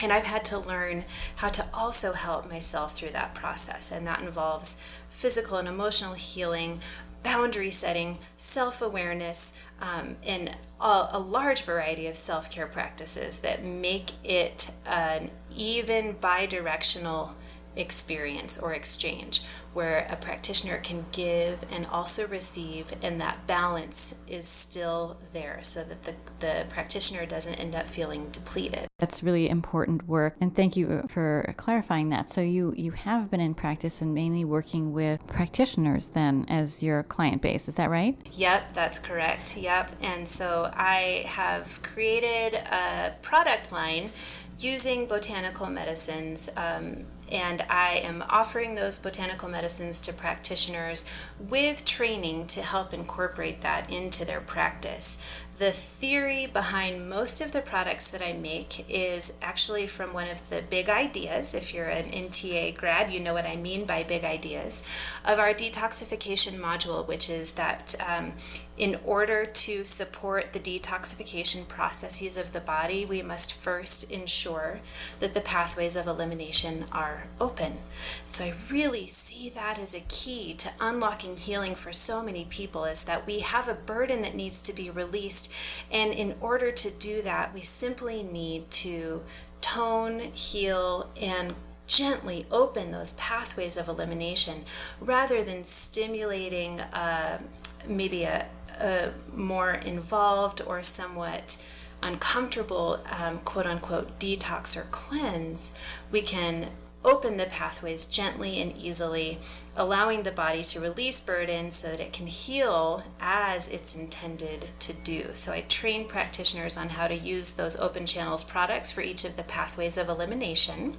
and 0.00 0.12
I've 0.12 0.24
had 0.24 0.44
to 0.46 0.58
learn 0.58 1.04
how 1.36 1.48
to 1.48 1.64
also 1.72 2.12
help 2.12 2.48
myself 2.50 2.94
through 2.94 3.10
that 3.10 3.34
process. 3.34 3.90
And 3.90 4.06
that 4.06 4.20
involves 4.20 4.76
physical 5.08 5.56
and 5.56 5.66
emotional 5.66 6.12
healing, 6.12 6.80
boundary 7.22 7.70
setting, 7.70 8.18
self 8.36 8.82
awareness, 8.82 9.54
um, 9.80 10.16
and 10.22 10.54
a, 10.80 11.08
a 11.12 11.18
large 11.18 11.62
variety 11.62 12.06
of 12.06 12.16
self 12.16 12.50
care 12.50 12.66
practices 12.66 13.38
that 13.38 13.64
make 13.64 14.12
it 14.22 14.72
an 14.86 15.30
even 15.54 16.12
bi 16.20 16.44
directional 16.44 17.34
experience 17.76 18.58
or 18.58 18.72
exchange 18.72 19.42
where 19.76 20.06
a 20.08 20.16
practitioner 20.16 20.78
can 20.78 21.04
give 21.12 21.62
and 21.70 21.86
also 21.88 22.26
receive 22.28 22.90
and 23.02 23.20
that 23.20 23.46
balance 23.46 24.14
is 24.26 24.48
still 24.48 25.18
there 25.34 25.58
so 25.60 25.84
that 25.84 26.04
the, 26.04 26.14
the 26.40 26.64
practitioner 26.70 27.26
doesn't 27.26 27.56
end 27.56 27.74
up 27.74 27.86
feeling 27.86 28.30
depleted. 28.30 28.86
That's 28.98 29.22
really 29.22 29.50
important 29.50 30.08
work 30.08 30.34
and 30.40 30.56
thank 30.56 30.76
you 30.76 31.04
for 31.08 31.52
clarifying 31.58 32.08
that. 32.08 32.32
So 32.32 32.40
you 32.40 32.72
you 32.74 32.92
have 32.92 33.30
been 33.30 33.40
in 33.40 33.54
practice 33.54 34.00
and 34.00 34.14
mainly 34.14 34.46
working 34.46 34.94
with 34.94 35.26
practitioners 35.26 36.08
then 36.08 36.46
as 36.48 36.82
your 36.82 37.02
client 37.02 37.42
base 37.42 37.68
is 37.68 37.74
that 37.74 37.90
right? 37.90 38.16
Yep 38.32 38.72
that's 38.72 38.98
correct 38.98 39.58
yep. 39.58 39.92
And 40.00 40.26
so 40.26 40.70
i 40.74 41.24
have 41.26 41.82
created 41.82 42.54
a 42.54 43.14
product 43.20 43.72
line 43.72 44.10
using 44.58 45.06
botanical 45.06 45.66
medicines 45.66 46.48
um, 46.56 47.04
and 47.30 47.62
I 47.68 47.96
am 47.96 48.24
offering 48.28 48.74
those 48.74 48.98
botanical 48.98 49.48
medicines 49.48 50.00
to 50.00 50.12
practitioners 50.12 51.04
with 51.38 51.84
training 51.84 52.46
to 52.48 52.62
help 52.62 52.94
incorporate 52.94 53.60
that 53.62 53.90
into 53.90 54.24
their 54.24 54.40
practice. 54.40 55.18
The 55.58 55.72
theory 55.72 56.44
behind 56.44 57.08
most 57.08 57.40
of 57.40 57.52
the 57.52 57.62
products 57.62 58.10
that 58.10 58.20
I 58.20 58.34
make 58.34 58.84
is 58.90 59.32
actually 59.40 59.86
from 59.86 60.12
one 60.12 60.28
of 60.28 60.46
the 60.50 60.60
big 60.60 60.90
ideas. 60.90 61.54
If 61.54 61.72
you're 61.72 61.88
an 61.88 62.10
NTA 62.10 62.76
grad, 62.76 63.08
you 63.08 63.20
know 63.20 63.32
what 63.32 63.46
I 63.46 63.56
mean 63.56 63.86
by 63.86 64.02
big 64.02 64.22
ideas 64.22 64.82
of 65.24 65.38
our 65.38 65.54
detoxification 65.54 66.58
module, 66.58 67.08
which 67.08 67.30
is 67.30 67.52
that 67.52 67.94
um, 68.06 68.34
in 68.76 68.98
order 69.04 69.44
to 69.46 69.84
support 69.84 70.52
the 70.52 70.58
detoxification 70.58 71.66
processes 71.66 72.36
of 72.36 72.52
the 72.52 72.60
body, 72.60 73.06
we 73.06 73.22
must 73.22 73.54
first 73.54 74.10
ensure 74.10 74.80
that 75.20 75.32
the 75.32 75.40
pathways 75.40 75.96
of 75.96 76.06
elimination 76.06 76.84
are 76.92 77.24
open. 77.40 77.78
So 78.26 78.44
I 78.44 78.54
really 78.70 79.06
see 79.06 79.48
that 79.50 79.78
as 79.78 79.94
a 79.94 80.00
key 80.08 80.52
to 80.54 80.70
unlocking 80.80 81.38
healing 81.38 81.74
for 81.74 81.92
so 81.92 82.22
many 82.22 82.44
people 82.44 82.84
is 82.84 83.04
that 83.04 83.26
we 83.26 83.40
have 83.40 83.68
a 83.68 83.74
burden 83.74 84.20
that 84.22 84.34
needs 84.34 84.60
to 84.62 84.74
be 84.74 84.90
released. 84.90 85.45
And 85.90 86.12
in 86.12 86.34
order 86.40 86.70
to 86.70 86.90
do 86.90 87.22
that, 87.22 87.54
we 87.54 87.60
simply 87.60 88.22
need 88.22 88.70
to 88.72 89.22
tone, 89.60 90.20
heal, 90.20 91.10
and 91.20 91.54
gently 91.86 92.46
open 92.50 92.90
those 92.90 93.12
pathways 93.14 93.76
of 93.76 93.88
elimination 93.88 94.64
rather 95.00 95.42
than 95.42 95.62
stimulating 95.64 96.80
uh, 96.80 97.40
maybe 97.86 98.24
a, 98.24 98.46
a 98.80 99.10
more 99.32 99.72
involved 99.72 100.60
or 100.66 100.82
somewhat 100.82 101.56
uncomfortable 102.02 103.00
um, 103.10 103.38
quote 103.40 103.66
unquote 103.66 104.18
detox 104.18 104.76
or 104.76 104.86
cleanse, 104.90 105.74
we 106.10 106.20
can 106.20 106.68
open 107.06 107.36
the 107.36 107.46
pathways 107.46 108.04
gently 108.04 108.60
and 108.60 108.76
easily, 108.76 109.38
allowing 109.76 110.24
the 110.24 110.32
body 110.32 110.62
to 110.64 110.80
release 110.80 111.20
burden 111.20 111.70
so 111.70 111.88
that 111.88 112.00
it 112.00 112.12
can 112.12 112.26
heal 112.26 113.04
as 113.20 113.68
it's 113.68 113.94
intended 113.94 114.66
to 114.80 114.92
do. 114.92 115.26
So, 115.32 115.52
I 115.52 115.62
train 115.62 116.06
practitioners 116.06 116.76
on 116.76 116.90
how 116.90 117.06
to 117.06 117.14
use 117.14 117.52
those 117.52 117.76
open 117.76 118.04
channels 118.04 118.42
products 118.42 118.90
for 118.90 119.00
each 119.00 119.24
of 119.24 119.36
the 119.36 119.44
pathways 119.44 119.96
of 119.96 120.08
elimination. 120.08 120.96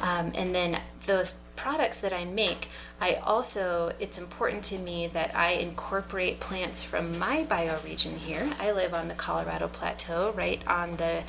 Um, 0.00 0.32
and 0.34 0.54
then 0.54 0.80
those 1.06 1.40
products 1.56 2.00
that 2.00 2.12
I 2.12 2.24
make, 2.24 2.68
I 3.00 3.14
also, 3.14 3.92
it's 3.98 4.16
important 4.16 4.64
to 4.64 4.78
me 4.78 5.08
that 5.08 5.34
I 5.34 5.52
incorporate 5.52 6.40
plants 6.40 6.82
from 6.82 7.18
my 7.18 7.44
bioregion 7.44 8.16
here. 8.16 8.48
I 8.60 8.72
live 8.72 8.94
on 8.94 9.08
the 9.08 9.14
Colorado 9.14 9.68
Plateau, 9.68 10.32
right 10.36 10.62
on 10.66 10.96
the 10.96 11.24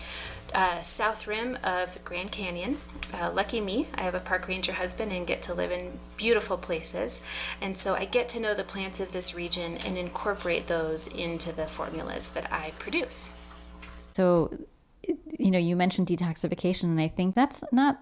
uh, 0.54 0.82
south 0.82 1.28
rim 1.28 1.58
of 1.64 2.04
Grand 2.04 2.32
Canyon. 2.32 2.78
Uh, 3.14 3.32
lucky 3.32 3.62
me, 3.62 3.88
I 3.96 4.02
have 4.02 4.16
a 4.16 4.20
park 4.20 4.48
ranger 4.48 4.74
husband 4.74 5.12
and 5.12 5.26
get 5.26 5.42
to 5.44 5.54
live 5.54 5.72
in 5.72 6.00
beautiful 6.18 6.58
places. 6.58 7.22
And 7.62 7.78
so 7.78 7.96
I 7.96 8.06
get 8.06 8.30
to 8.30 8.40
know 8.40 8.54
the 8.54 8.64
plants 8.64 9.00
of 9.00 9.12
this 9.12 9.36
region 9.36 9.78
and 9.86 9.98
incorporate 9.98 10.68
those 10.68 11.08
into 11.08 11.52
the 11.52 11.68
formulas 11.68 12.30
that 12.32 12.52
I 12.52 12.72
produce. 12.80 13.32
So, 14.14 14.52
you 15.04 15.52
know, 15.52 15.60
you 15.60 15.76
mentioned 15.76 16.08
detoxification, 16.08 16.84
and 16.86 17.00
I 17.00 17.08
think 17.08 17.36
that's 17.36 17.64
not 17.72 18.00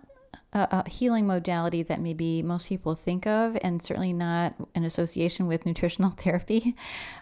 a, 0.53 0.83
a, 0.85 0.89
healing 0.89 1.27
modality 1.27 1.83
that 1.83 2.01
maybe 2.01 2.41
most 2.41 2.69
people 2.69 2.95
think 2.95 3.27
of, 3.27 3.57
and 3.61 3.81
certainly 3.83 4.13
not 4.13 4.55
an 4.75 4.83
association 4.83 5.47
with 5.47 5.65
nutritional 5.65 6.09
therapy. 6.17 6.75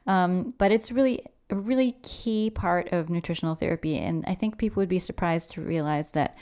Um, 0.07 0.53
but 0.57 0.71
it's 0.71 0.91
really 0.91 1.23
a 1.49 1.55
really 1.55 1.97
key 2.01 2.49
part 2.49 2.91
of 2.91 3.09
nutritional 3.09 3.55
therapy, 3.55 3.97
and 3.97 4.23
I 4.27 4.35
think 4.35 4.57
people 4.57 4.81
would 4.81 4.89
be 4.89 4.99
surprised 4.99 5.51
to 5.51 5.61
realize 5.61 6.11
that 6.11 6.37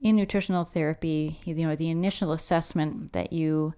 in 0.00 0.16
nutritional 0.16 0.64
therapy, 0.64 1.38
you 1.44 1.54
know, 1.54 1.76
the 1.76 1.90
initial 1.90 2.32
assessment 2.32 3.12
that 3.12 3.32
you 3.32 3.74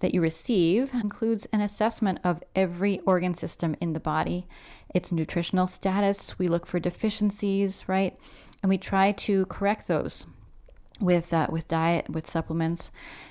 that 0.00 0.12
you 0.12 0.20
receive 0.20 0.92
includes 0.94 1.46
an 1.52 1.60
assessment 1.60 2.18
of 2.24 2.42
every 2.56 2.98
organ 3.06 3.34
system 3.34 3.76
in 3.80 3.92
the 3.92 4.00
body, 4.00 4.48
its 4.92 5.12
nutritional 5.12 5.68
status. 5.68 6.40
We 6.40 6.48
look 6.48 6.66
for 6.66 6.80
deficiencies, 6.80 7.84
right? 7.86 8.18
And 8.62 8.68
we 8.68 8.78
try 8.78 9.12
to 9.12 9.46
correct 9.46 9.86
those 9.86 10.26
with 11.00 11.32
uh, 11.32 11.46
with 11.50 11.68
diet, 11.68 12.08
with 12.08 12.28
supplements, 12.28 12.90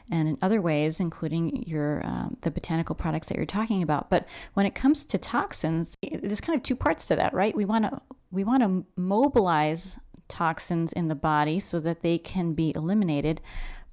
and 0.10 0.28
in 0.28 0.38
other 0.42 0.62
ways, 0.62 1.00
including 1.00 1.64
your 1.64 2.06
um, 2.06 2.38
the 2.42 2.52
botanical 2.52 2.96
products 2.96 3.28
that 3.28 3.38
you're 3.38 3.46
talking 3.46 3.82
about. 3.84 4.10
But 4.10 4.28
when 4.54 4.66
it 4.66 4.76
comes 4.76 5.06
to 5.06 5.18
toxins, 5.18 5.98
there's 6.02 6.42
kind 6.42 6.58
of 6.58 6.64
two 6.64 6.76
parts 6.76 7.06
to 7.08 7.16
that, 7.16 7.34
right? 7.34 7.56
We 7.56 7.66
want 7.66 7.86
to 7.86 8.02
we 8.32 8.44
want 8.44 8.64
to 8.64 8.86
mobilize 9.00 9.98
toxins 10.28 10.94
in 10.94 11.10
the 11.10 11.16
body 11.16 11.60
so 11.60 11.80
that 11.82 12.02
they 12.02 12.18
can 12.18 12.54
be 12.54 12.74
eliminated. 12.76 13.42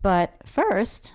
But 0.00 0.34
first, 0.46 1.12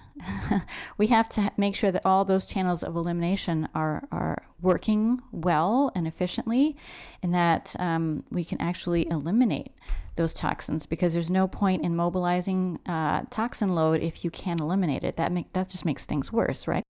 we 0.97 1.07
have 1.07 1.29
to 1.29 1.51
make 1.57 1.75
sure 1.75 1.91
that 1.91 2.05
all 2.05 2.25
those 2.25 2.45
channels 2.45 2.83
of 2.83 2.95
elimination 2.95 3.67
are, 3.73 4.07
are 4.11 4.43
working 4.61 5.21
well 5.31 5.91
and 5.95 6.05
efficiently, 6.05 6.75
and 7.21 7.33
that 7.33 7.75
um, 7.79 8.23
we 8.29 8.43
can 8.43 8.59
actually 8.61 9.07
eliminate 9.09 9.71
those 10.15 10.33
toxins 10.33 10.85
because 10.85 11.13
there's 11.13 11.29
no 11.29 11.47
point 11.47 11.83
in 11.83 11.95
mobilizing 11.95 12.79
uh, 12.85 13.23
toxin 13.29 13.69
load 13.69 14.01
if 14.01 14.23
you 14.23 14.31
can't 14.31 14.61
eliminate 14.61 15.03
it. 15.03 15.15
That 15.15 15.31
make, 15.31 15.51
that 15.53 15.69
just 15.69 15.85
makes 15.85 16.05
things 16.05 16.31
worse, 16.31 16.67
right? 16.67 16.83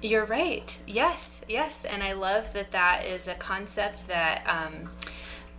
You're 0.00 0.26
right. 0.26 0.78
Yes, 0.86 1.40
yes, 1.48 1.84
and 1.84 2.02
I 2.02 2.12
love 2.12 2.52
that 2.52 2.72
that 2.72 3.04
is 3.04 3.28
a 3.28 3.34
concept 3.34 4.08
that. 4.08 4.42
Um, 4.46 4.88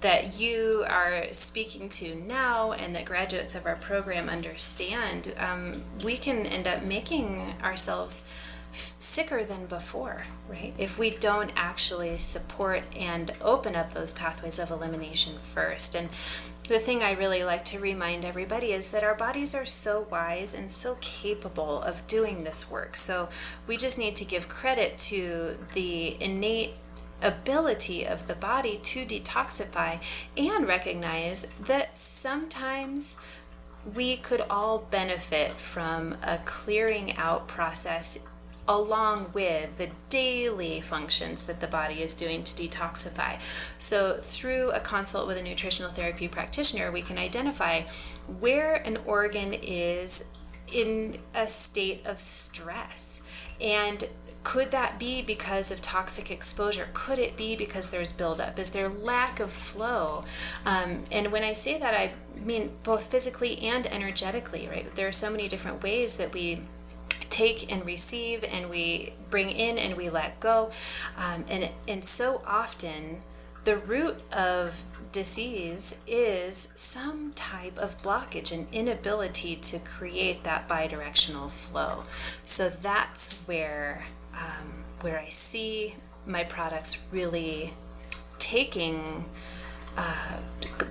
that 0.01 0.39
you 0.39 0.86
are 0.88 1.25
speaking 1.32 1.89
to 1.89 2.13
now 2.13 2.73
and 2.73 2.93
that 2.93 3.06
graduates 3.06 3.56
of 3.56 3.65
our 3.65 3.78
program 3.78 4.30
understand, 4.30 5.34
um, 5.39 5.82
we 6.04 6.15
can 6.15 6.45
end 6.45 6.67
up 6.67 6.84
making 6.84 7.56
ourselves 7.63 8.28
sicker 8.99 9.43
than 9.43 9.65
before, 9.65 10.28
right? 10.47 10.73
If 10.78 10.99
we 10.99 11.10
don't 11.10 11.51
actually 11.56 12.19
support 12.19 12.84
and 12.95 13.32
open 13.41 13.75
up 13.75 13.93
those 13.93 14.13
pathways 14.13 14.60
of 14.60 14.69
elimination 14.69 15.39
first. 15.39 15.95
And 15.95 16.10
the 16.67 16.80
thing 16.80 17.04
I 17.04 17.13
really 17.13 17.43
like 17.43 17.63
to 17.65 17.80
remind 17.80 18.25
everybody 18.25 18.71
is 18.71 18.91
that 18.91 19.04
our 19.04 19.15
bodies 19.15 19.54
are 19.54 19.65
so 19.65 20.08
wise 20.10 20.54
and 20.54 20.69
so 20.69 20.97
capable 20.99 21.82
of 21.82 22.06
doing 22.08 22.43
this 22.43 22.69
work. 22.69 22.97
So 22.97 23.30
we 23.67 23.78
just 23.78 23.97
need 23.97 24.15
to 24.17 24.25
give 24.25 24.47
credit 24.47 24.97
to 24.99 25.58
the 25.73 26.21
innate 26.21 26.73
ability 27.21 28.06
of 28.06 28.28
the 28.28 28.36
body 28.36 28.78
to 28.78 29.06
detoxify 29.06 29.99
and 30.36 30.67
recognize 30.67 31.47
that 31.60 31.95
sometimes 31.95 33.17
we 33.93 34.17
could 34.17 34.41
all 34.49 34.80
benefit 34.80 35.60
from 35.60 36.17
a 36.23 36.39
clearing 36.45 37.15
out 37.17 37.47
process 37.47 38.17
along 38.67 39.32
with 39.34 39.78
the 39.78 39.89
daily 40.10 40.82
functions 40.82 41.43
that 41.43 41.60
the 41.60 41.67
body 41.67 42.01
is 42.01 42.13
doing 42.13 42.43
to 42.43 42.54
detoxify. 42.54 43.39
So, 43.78 44.17
through 44.19 44.71
a 44.71 44.80
consult 44.80 45.28
with 45.28 45.38
a 45.38 45.43
nutritional 45.43 45.91
therapy 45.91 46.28
practitioner, 46.28 46.91
we 46.91 47.01
can 47.01 47.17
identify 47.17 47.82
where 48.39 48.75
an 48.75 48.97
organ 49.06 49.54
is 49.54 50.25
in 50.71 51.17
a 51.34 51.47
state 51.47 52.06
of 52.06 52.19
stress. 52.19 53.21
And 53.62 54.04
could 54.45 54.69
that 54.71 54.99
be 54.99 55.23
because 55.23 55.71
of 55.71 55.82
toxic 55.82 56.30
exposure? 56.30 56.88
Could 56.93 57.17
it 57.17 57.36
be 57.36 57.56
because 57.56 57.89
there's 57.89 58.12
buildup? 58.12 58.60
Is 58.60 58.69
there 58.69 58.89
lack 58.89 59.39
of 59.39 59.51
flow? 59.51 60.23
Um, 60.65 61.06
and 61.12 61.32
when 61.32 61.43
I 61.43 61.54
say 61.54 61.80
that, 61.80 61.95
I 61.95 62.13
mean 62.39 62.71
both 62.84 63.08
physically 63.08 63.60
and 63.63 63.88
energetically, 63.88 64.67
right? 64.67 64.93
There 64.95 65.08
are 65.08 65.12
so 65.12 65.32
many 65.32 65.47
different 65.47 65.82
ways 65.82 66.17
that 66.17 66.32
we 66.32 66.62
take 67.35 67.69
and 67.69 67.85
receive 67.85 68.45
and 68.45 68.69
we 68.69 69.13
bring 69.29 69.49
in 69.49 69.77
and 69.77 69.97
we 69.97 70.09
let 70.09 70.39
go. 70.39 70.71
Um, 71.17 71.43
and, 71.49 71.69
and 71.85 72.03
so 72.03 72.41
often, 72.47 73.21
the 73.65 73.75
root 73.75 74.21
of 74.31 74.85
disease 75.11 75.99
is 76.07 76.69
some 76.75 77.33
type 77.33 77.77
of 77.77 78.01
blockage, 78.01 78.53
an 78.53 78.67
inability 78.71 79.55
to 79.57 79.79
create 79.79 80.43
that 80.43 80.69
bidirectional 80.69 81.51
flow. 81.51 82.03
So 82.41 82.69
that's 82.69 83.33
where 83.47 84.05
um, 84.33 84.85
where 85.01 85.19
I 85.19 85.29
see 85.29 85.95
my 86.25 86.43
products 86.43 87.01
really 87.11 87.73
taking 88.39 89.25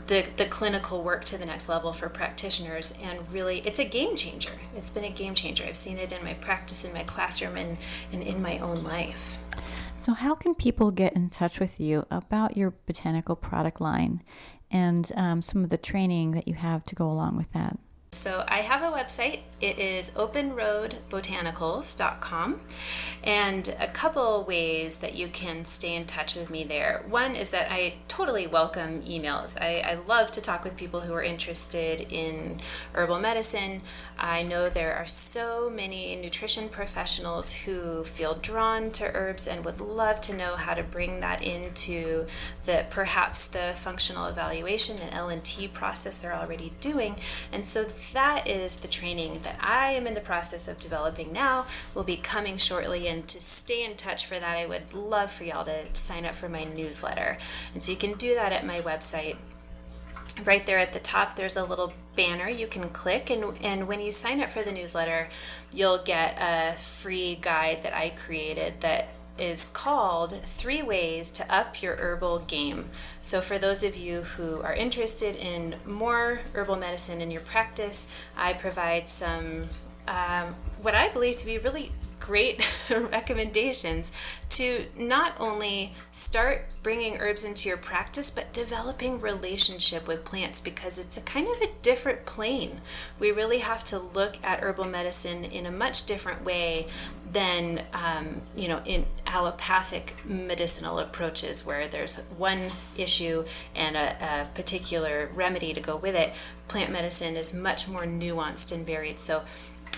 the, 0.06 0.26
the 0.36 0.44
clinical 0.46 1.02
work 1.02 1.24
to 1.26 1.38
the 1.38 1.46
next 1.46 1.68
level 1.68 1.92
for 1.92 2.08
practitioners 2.08 2.98
and 3.02 3.30
really 3.32 3.60
it's 3.60 3.78
a 3.78 3.84
game 3.84 4.16
changer. 4.16 4.52
It's 4.76 4.90
been 4.90 5.04
a 5.04 5.10
game 5.10 5.34
changer. 5.34 5.64
I've 5.64 5.76
seen 5.76 5.98
it 5.98 6.12
in 6.12 6.22
my 6.24 6.34
practice 6.34 6.84
in 6.84 6.92
my 6.92 7.04
classroom 7.04 7.56
and, 7.56 7.78
and 8.12 8.22
in 8.22 8.42
my 8.42 8.58
own 8.58 8.84
life. 8.84 9.38
So 9.96 10.12
how 10.12 10.34
can 10.34 10.54
people 10.54 10.90
get 10.90 11.14
in 11.14 11.30
touch 11.30 11.58
with 11.60 11.80
you 11.80 12.06
about 12.10 12.56
your 12.56 12.74
botanical 12.86 13.36
product 13.36 13.80
line 13.80 14.22
and 14.70 15.10
um, 15.16 15.40
some 15.40 15.64
of 15.64 15.70
the 15.70 15.78
training 15.78 16.32
that 16.32 16.46
you 16.46 16.54
have 16.54 16.84
to 16.86 16.94
go 16.94 17.10
along 17.10 17.36
with 17.36 17.52
that 17.52 17.78
so 18.14 18.44
I 18.48 18.58
have 18.58 18.82
a 18.82 18.90
website. 18.96 19.40
It 19.60 19.78
is 19.78 20.10
openroadbotanicals.com 20.12 22.60
and 23.24 23.74
a 23.80 23.88
couple 23.88 24.44
ways 24.44 24.98
that 24.98 25.14
you 25.14 25.28
can 25.28 25.64
stay 25.64 25.96
in 25.96 26.04
touch 26.04 26.36
with 26.36 26.50
me 26.50 26.64
there. 26.64 27.02
One 27.08 27.34
is 27.34 27.50
that 27.50 27.72
I 27.72 27.94
totally 28.06 28.46
welcome 28.46 29.02
emails. 29.02 29.58
I, 29.60 29.80
I 29.80 29.94
love 30.06 30.30
to 30.32 30.42
talk 30.42 30.62
with 30.62 30.76
people 30.76 31.00
who 31.00 31.14
are 31.14 31.22
interested 31.22 32.02
in 32.12 32.60
herbal 32.92 33.20
medicine. 33.20 33.80
I 34.18 34.42
know 34.42 34.68
there 34.68 34.94
are 34.94 35.06
so 35.06 35.70
many 35.70 36.14
nutrition 36.16 36.68
professionals 36.68 37.52
who 37.52 38.04
feel 38.04 38.34
drawn 38.34 38.90
to 38.92 39.10
herbs 39.14 39.48
and 39.48 39.64
would 39.64 39.80
love 39.80 40.20
to 40.22 40.36
know 40.36 40.56
how 40.56 40.74
to 40.74 40.82
bring 40.82 41.20
that 41.20 41.42
into 41.42 42.26
the 42.64 42.84
perhaps 42.90 43.46
the 43.46 43.72
functional 43.74 44.26
evaluation 44.26 44.98
and 44.98 45.12
LNT 45.12 45.72
process 45.72 46.18
they're 46.18 46.34
already 46.34 46.74
doing. 46.80 47.16
And 47.50 47.64
so 47.64 47.84
that 48.12 48.46
is 48.46 48.76
the 48.76 48.88
training 48.88 49.40
that 49.42 49.56
I 49.60 49.92
am 49.92 50.06
in 50.06 50.14
the 50.14 50.20
process 50.20 50.68
of 50.68 50.80
developing 50.80 51.32
now, 51.32 51.66
will 51.94 52.04
be 52.04 52.16
coming 52.16 52.56
shortly. 52.56 53.08
And 53.08 53.26
to 53.28 53.40
stay 53.40 53.84
in 53.84 53.96
touch 53.96 54.26
for 54.26 54.38
that, 54.38 54.56
I 54.56 54.66
would 54.66 54.92
love 54.92 55.30
for 55.30 55.44
y'all 55.44 55.64
to 55.64 55.94
sign 55.94 56.24
up 56.24 56.34
for 56.34 56.48
my 56.48 56.64
newsletter. 56.64 57.38
And 57.72 57.82
so 57.82 57.92
you 57.92 57.98
can 57.98 58.14
do 58.14 58.34
that 58.34 58.52
at 58.52 58.66
my 58.66 58.80
website. 58.80 59.36
Right 60.44 60.66
there 60.66 60.78
at 60.78 60.92
the 60.92 60.98
top, 60.98 61.36
there's 61.36 61.56
a 61.56 61.64
little 61.64 61.92
banner 62.16 62.48
you 62.48 62.66
can 62.66 62.88
click, 62.90 63.30
and, 63.30 63.56
and 63.62 63.86
when 63.86 64.00
you 64.00 64.10
sign 64.10 64.40
up 64.40 64.50
for 64.50 64.62
the 64.62 64.72
newsletter, 64.72 65.28
you'll 65.72 66.02
get 66.02 66.36
a 66.40 66.76
free 66.76 67.38
guide 67.40 67.82
that 67.82 67.94
I 67.94 68.10
created 68.10 68.80
that 68.80 69.08
is 69.38 69.66
called 69.66 70.32
Three 70.42 70.82
Ways 70.82 71.30
to 71.32 71.54
Up 71.54 71.82
Your 71.82 71.96
Herbal 71.96 72.40
Game. 72.40 72.88
So, 73.22 73.40
for 73.40 73.58
those 73.58 73.82
of 73.82 73.96
you 73.96 74.22
who 74.22 74.60
are 74.62 74.74
interested 74.74 75.36
in 75.36 75.76
more 75.84 76.40
herbal 76.54 76.76
medicine 76.76 77.20
in 77.20 77.30
your 77.30 77.40
practice, 77.40 78.06
I 78.36 78.52
provide 78.52 79.08
some 79.08 79.68
um, 80.06 80.54
what 80.82 80.94
I 80.94 81.08
believe 81.08 81.36
to 81.36 81.46
be 81.46 81.58
really 81.58 81.92
great 82.20 82.66
recommendations 82.90 84.10
to 84.48 84.86
not 84.96 85.34
only 85.38 85.92
start 86.10 86.64
bringing 86.82 87.18
herbs 87.18 87.44
into 87.44 87.68
your 87.68 87.76
practice, 87.76 88.30
but 88.30 88.52
developing 88.52 89.20
relationship 89.20 90.08
with 90.08 90.24
plants 90.24 90.60
because 90.60 90.98
it's 90.98 91.18
a 91.18 91.20
kind 91.22 91.46
of 91.48 91.60
a 91.60 91.70
different 91.82 92.24
plane. 92.24 92.80
We 93.18 93.30
really 93.30 93.58
have 93.58 93.84
to 93.84 93.98
look 93.98 94.36
at 94.42 94.60
herbal 94.60 94.86
medicine 94.86 95.44
in 95.44 95.66
a 95.66 95.70
much 95.70 96.06
different 96.06 96.44
way 96.44 96.86
than 97.34 97.82
um, 97.92 98.40
you 98.56 98.68
know 98.68 98.80
in 98.86 99.04
allopathic 99.26 100.14
medicinal 100.24 100.98
approaches 100.98 101.66
where 101.66 101.86
there's 101.86 102.20
one 102.38 102.70
issue 102.96 103.44
and 103.74 103.96
a, 103.96 104.16
a 104.24 104.48
particular 104.54 105.30
remedy 105.34 105.74
to 105.74 105.80
go 105.80 105.96
with 105.96 106.14
it. 106.14 106.32
Plant 106.68 106.90
medicine 106.90 107.36
is 107.36 107.52
much 107.52 107.86
more 107.86 108.04
nuanced 108.04 108.72
and 108.72 108.86
varied. 108.86 109.18
So 109.18 109.42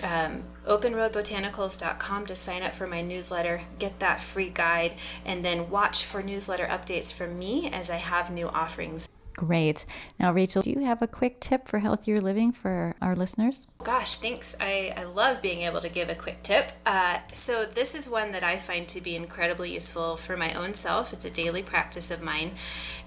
um, 0.03 0.43
openroadbotanicals.com 0.67 2.25
to 2.25 2.35
sign 2.35 2.61
up 2.61 2.73
for 2.73 2.87
my 2.87 3.01
newsletter, 3.01 3.61
get 3.79 3.99
that 3.99 4.19
free 4.19 4.49
guide, 4.49 4.93
and 5.25 5.43
then 5.45 5.69
watch 5.69 6.03
for 6.03 6.21
newsletter 6.21 6.65
updates 6.65 7.13
from 7.13 7.39
me 7.39 7.69
as 7.71 7.89
I 7.89 7.95
have 7.95 8.29
new 8.29 8.47
offerings. 8.49 9.09
Great. 9.37 9.85
Now, 10.19 10.33
Rachel, 10.33 10.63
do 10.63 10.71
you 10.71 10.79
have 10.79 11.03
a 11.03 11.07
quick 11.07 11.39
tip 11.39 11.67
for 11.67 11.77
healthier 11.77 12.19
living 12.19 12.51
for 12.51 12.95
our 12.99 13.15
listeners? 13.15 13.67
Gosh, 13.83 14.17
thanks. 14.17 14.55
I, 14.59 14.95
I 14.97 15.03
love 15.03 15.43
being 15.43 15.61
able 15.61 15.79
to 15.81 15.89
give 15.89 16.09
a 16.09 16.15
quick 16.15 16.41
tip. 16.41 16.71
Uh, 16.87 17.19
so, 17.33 17.63
this 17.63 17.93
is 17.93 18.09
one 18.09 18.31
that 18.31 18.43
I 18.43 18.57
find 18.57 18.87
to 18.87 18.99
be 18.99 19.15
incredibly 19.15 19.71
useful 19.71 20.17
for 20.17 20.35
my 20.35 20.53
own 20.53 20.73
self. 20.73 21.13
It's 21.13 21.23
a 21.23 21.29
daily 21.29 21.61
practice 21.61 22.09
of 22.09 22.23
mine. 22.23 22.53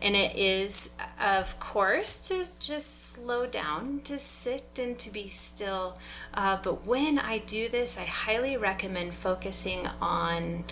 And 0.01 0.15
it 0.15 0.37
is, 0.37 0.95
of 1.21 1.59
course, 1.59 2.21
to 2.29 2.49
just 2.61 3.11
slow 3.13 3.47
down, 3.47 4.01
to 4.05 4.21
sit 4.21 4.79
and 4.81 4.97
to 5.01 5.13
be 5.13 5.27
still. 5.27 5.99
Uh, 6.33 6.59
but 6.63 6.87
when 6.87 7.19
I 7.19 7.39
do 7.39 7.69
this, 7.69 7.99
I 7.99 8.05
highly 8.05 8.57
recommend 8.57 9.15
focusing 9.15 9.89
on 10.01 10.65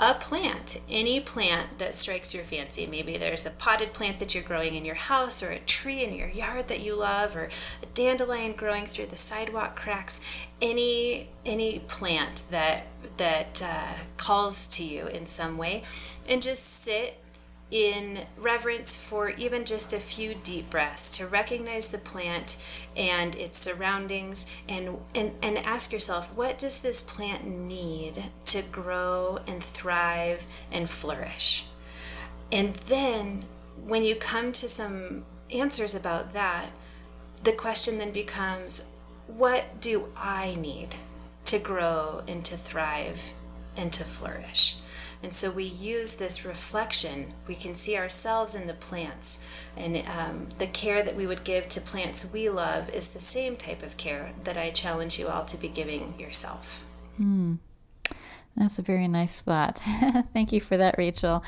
a 0.00 0.14
plant, 0.14 0.80
any 0.88 1.18
plant 1.18 1.78
that 1.78 1.94
strikes 1.94 2.34
your 2.34 2.44
fancy. 2.44 2.86
Maybe 2.86 3.16
there's 3.16 3.44
a 3.46 3.50
potted 3.50 3.92
plant 3.92 4.20
that 4.20 4.34
you're 4.34 4.44
growing 4.44 4.74
in 4.74 4.84
your 4.84 4.94
house, 4.94 5.42
or 5.42 5.50
a 5.50 5.58
tree 5.58 6.04
in 6.04 6.14
your 6.14 6.28
yard 6.28 6.68
that 6.68 6.80
you 6.80 6.94
love, 6.94 7.34
or 7.34 7.48
a 7.82 7.86
dandelion 7.94 8.52
growing 8.52 8.86
through 8.86 9.06
the 9.06 9.16
sidewalk 9.16 9.74
cracks. 9.74 10.20
Any 10.62 11.30
any 11.44 11.80
plant 11.80 12.44
that 12.50 12.86
that 13.16 13.62
uh, 13.64 13.94
calls 14.16 14.68
to 14.68 14.84
you 14.84 15.06
in 15.06 15.26
some 15.26 15.58
way, 15.58 15.82
and 16.28 16.40
just 16.40 16.64
sit 16.64 17.16
in 17.70 18.20
reverence 18.38 18.96
for 18.96 19.30
even 19.30 19.64
just 19.64 19.92
a 19.92 19.98
few 19.98 20.34
deep 20.34 20.70
breaths 20.70 21.16
to 21.18 21.26
recognize 21.26 21.88
the 21.88 21.98
plant 21.98 22.62
and 22.96 23.36
its 23.36 23.58
surroundings 23.58 24.46
and, 24.68 24.98
and, 25.14 25.34
and 25.42 25.58
ask 25.58 25.92
yourself 25.92 26.32
what 26.34 26.58
does 26.58 26.80
this 26.80 27.02
plant 27.02 27.46
need 27.46 28.24
to 28.46 28.62
grow 28.62 29.38
and 29.46 29.62
thrive 29.62 30.46
and 30.72 30.88
flourish? 30.88 31.66
And 32.50 32.74
then 32.86 33.44
when 33.86 34.02
you 34.02 34.14
come 34.14 34.52
to 34.52 34.68
some 34.68 35.24
answers 35.50 35.94
about 35.94 36.32
that 36.32 36.70
the 37.42 37.52
question 37.52 37.98
then 37.98 38.10
becomes 38.10 38.88
what 39.26 39.80
do 39.80 40.08
i 40.16 40.54
need 40.56 40.94
to 41.44 41.58
grow 41.58 42.22
and 42.28 42.44
to 42.44 42.56
thrive 42.56 43.32
and 43.76 43.92
to 43.92 44.04
flourish 44.04 44.76
and 45.22 45.34
so 45.34 45.50
we 45.50 45.64
use 45.64 46.14
this 46.14 46.44
reflection. 46.44 47.34
We 47.46 47.54
can 47.54 47.74
see 47.74 47.96
ourselves 47.96 48.54
in 48.54 48.66
the 48.66 48.74
plants. 48.74 49.38
And 49.76 49.96
um, 50.06 50.48
the 50.58 50.66
care 50.68 51.02
that 51.02 51.16
we 51.16 51.26
would 51.26 51.44
give 51.44 51.68
to 51.68 51.80
plants 51.80 52.30
we 52.32 52.48
love 52.48 52.88
is 52.90 53.08
the 53.08 53.20
same 53.20 53.56
type 53.56 53.82
of 53.82 53.96
care 53.96 54.32
that 54.44 54.56
I 54.56 54.70
challenge 54.70 55.18
you 55.18 55.28
all 55.28 55.44
to 55.46 55.56
be 55.56 55.68
giving 55.68 56.18
yourself. 56.18 56.84
Hmm. 57.16 57.56
That's 58.56 58.78
a 58.78 58.82
very 58.82 59.06
nice 59.06 59.40
thought. 59.40 59.78
Thank 60.32 60.52
you 60.52 60.60
for 60.60 60.76
that, 60.76 60.96
Rachel. 60.98 61.44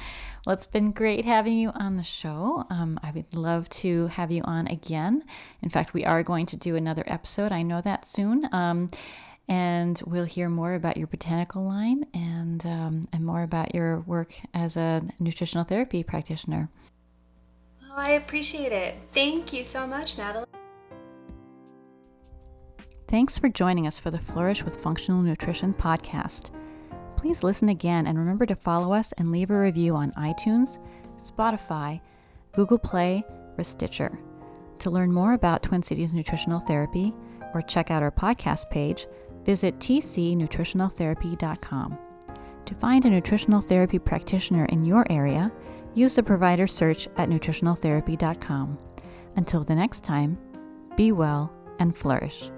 Well, 0.47 0.55
it's 0.55 0.67
been 0.67 0.93
great 0.93 1.25
having 1.25 1.59
you 1.59 1.71
on 1.71 1.97
the 1.97 2.05
show. 2.05 2.65
Um, 2.71 3.01
I 3.03 3.11
would 3.11 3.35
love 3.35 3.69
to 3.71 4.07
have 4.09 4.31
you 4.31 4.43
on 4.45 4.69
again. 4.69 5.25
In 5.61 5.71
fact, 5.71 5.93
we 5.93 6.05
are 6.05 6.23
going 6.23 6.47
to 6.47 6.57
do 6.57 6.77
another 6.77 7.03
episode. 7.07 7.51
I 7.51 7.63
know 7.63 7.81
that 7.81 8.07
soon. 8.07 8.49
Um, 8.53 8.91
and 9.49 10.01
we'll 10.07 10.25
hear 10.25 10.49
more 10.49 10.75
about 10.75 10.97
your 10.97 11.07
botanical 11.07 11.65
line 11.65 12.07
and 12.15 12.65
um, 12.67 13.09
and 13.13 13.25
more 13.25 13.43
about 13.43 13.75
your 13.75 14.01
work 14.01 14.35
as 14.55 14.77
a 14.77 15.03
nutritional 15.19 15.65
therapy 15.65 16.03
practitioner. 16.03 16.69
Oh, 17.85 17.95
I 17.97 18.11
appreciate 18.11 18.73
it. 18.73 18.95
Thank 19.13 19.53
you 19.53 19.65
so 19.65 19.87
much, 19.87 20.17
Madeline. 20.17 20.47
Thanks 23.09 23.37
for 23.37 23.49
joining 23.49 23.89
us 23.89 23.99
for 23.99 24.13
the 24.13 24.21
Flourish 24.21 24.63
with 24.63 24.77
Functional 24.77 25.21
Nutrition 25.21 25.75
podcast. 25.75 26.51
Please 27.17 27.43
listen 27.43 27.69
again 27.69 28.07
and 28.07 28.17
remember 28.17 28.47
to 28.47 28.55
follow 28.55 28.93
us 28.93 29.13
and 29.19 29.33
leave 29.33 29.51
a 29.51 29.59
review 29.59 29.97
on 29.97 30.13
iTunes, 30.13 30.79
Spotify, 31.19 32.01
Google 32.53 32.79
Play, 32.79 33.25
or 33.59 33.65
Stitcher. 33.65 34.17
To 34.79 34.91
learn 34.91 35.13
more 35.13 35.33
about 35.33 35.65
Twin 35.65 35.83
Cities 35.83 36.15
Nutritional 36.15 36.61
Therapy 36.61 37.13
or 37.53 37.63
check 37.63 37.91
out 37.91 38.03
our 38.03 38.13
podcast 38.13 38.71
page, 38.71 39.09
visit 39.45 39.79
tcnutritionaltherapy.com. 39.79 41.99
To 42.67 42.75
find 42.75 43.05
a 43.05 43.11
nutritional 43.11 43.61
therapy 43.61 43.99
practitioner 43.99 44.67
in 44.67 44.85
your 44.85 45.05
area, 45.11 45.51
use 45.95 46.15
the 46.15 46.23
provider 46.23 46.67
search 46.67 47.09
at 47.17 47.29
nutritionaltherapy.com. 47.29 48.79
Until 49.37 49.65
the 49.65 49.75
next 49.75 50.05
time, 50.05 50.39
be 50.97 51.13
well 51.13 51.53
and 51.79 51.97
flourish. 51.97 52.51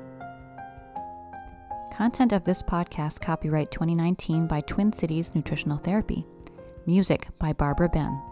Content 1.93 2.33
of 2.33 2.45
this 2.45 2.63
podcast 2.63 3.21
copyright 3.21 3.71
2019 3.71 4.47
by 4.47 4.61
Twin 4.63 4.93
Cities 4.93 5.35
Nutritional 5.35 5.79
Therapy. 5.79 6.27
Music 6.87 7.29
by 7.39 7.53
Barbara 7.53 7.89
Ben. 7.89 8.32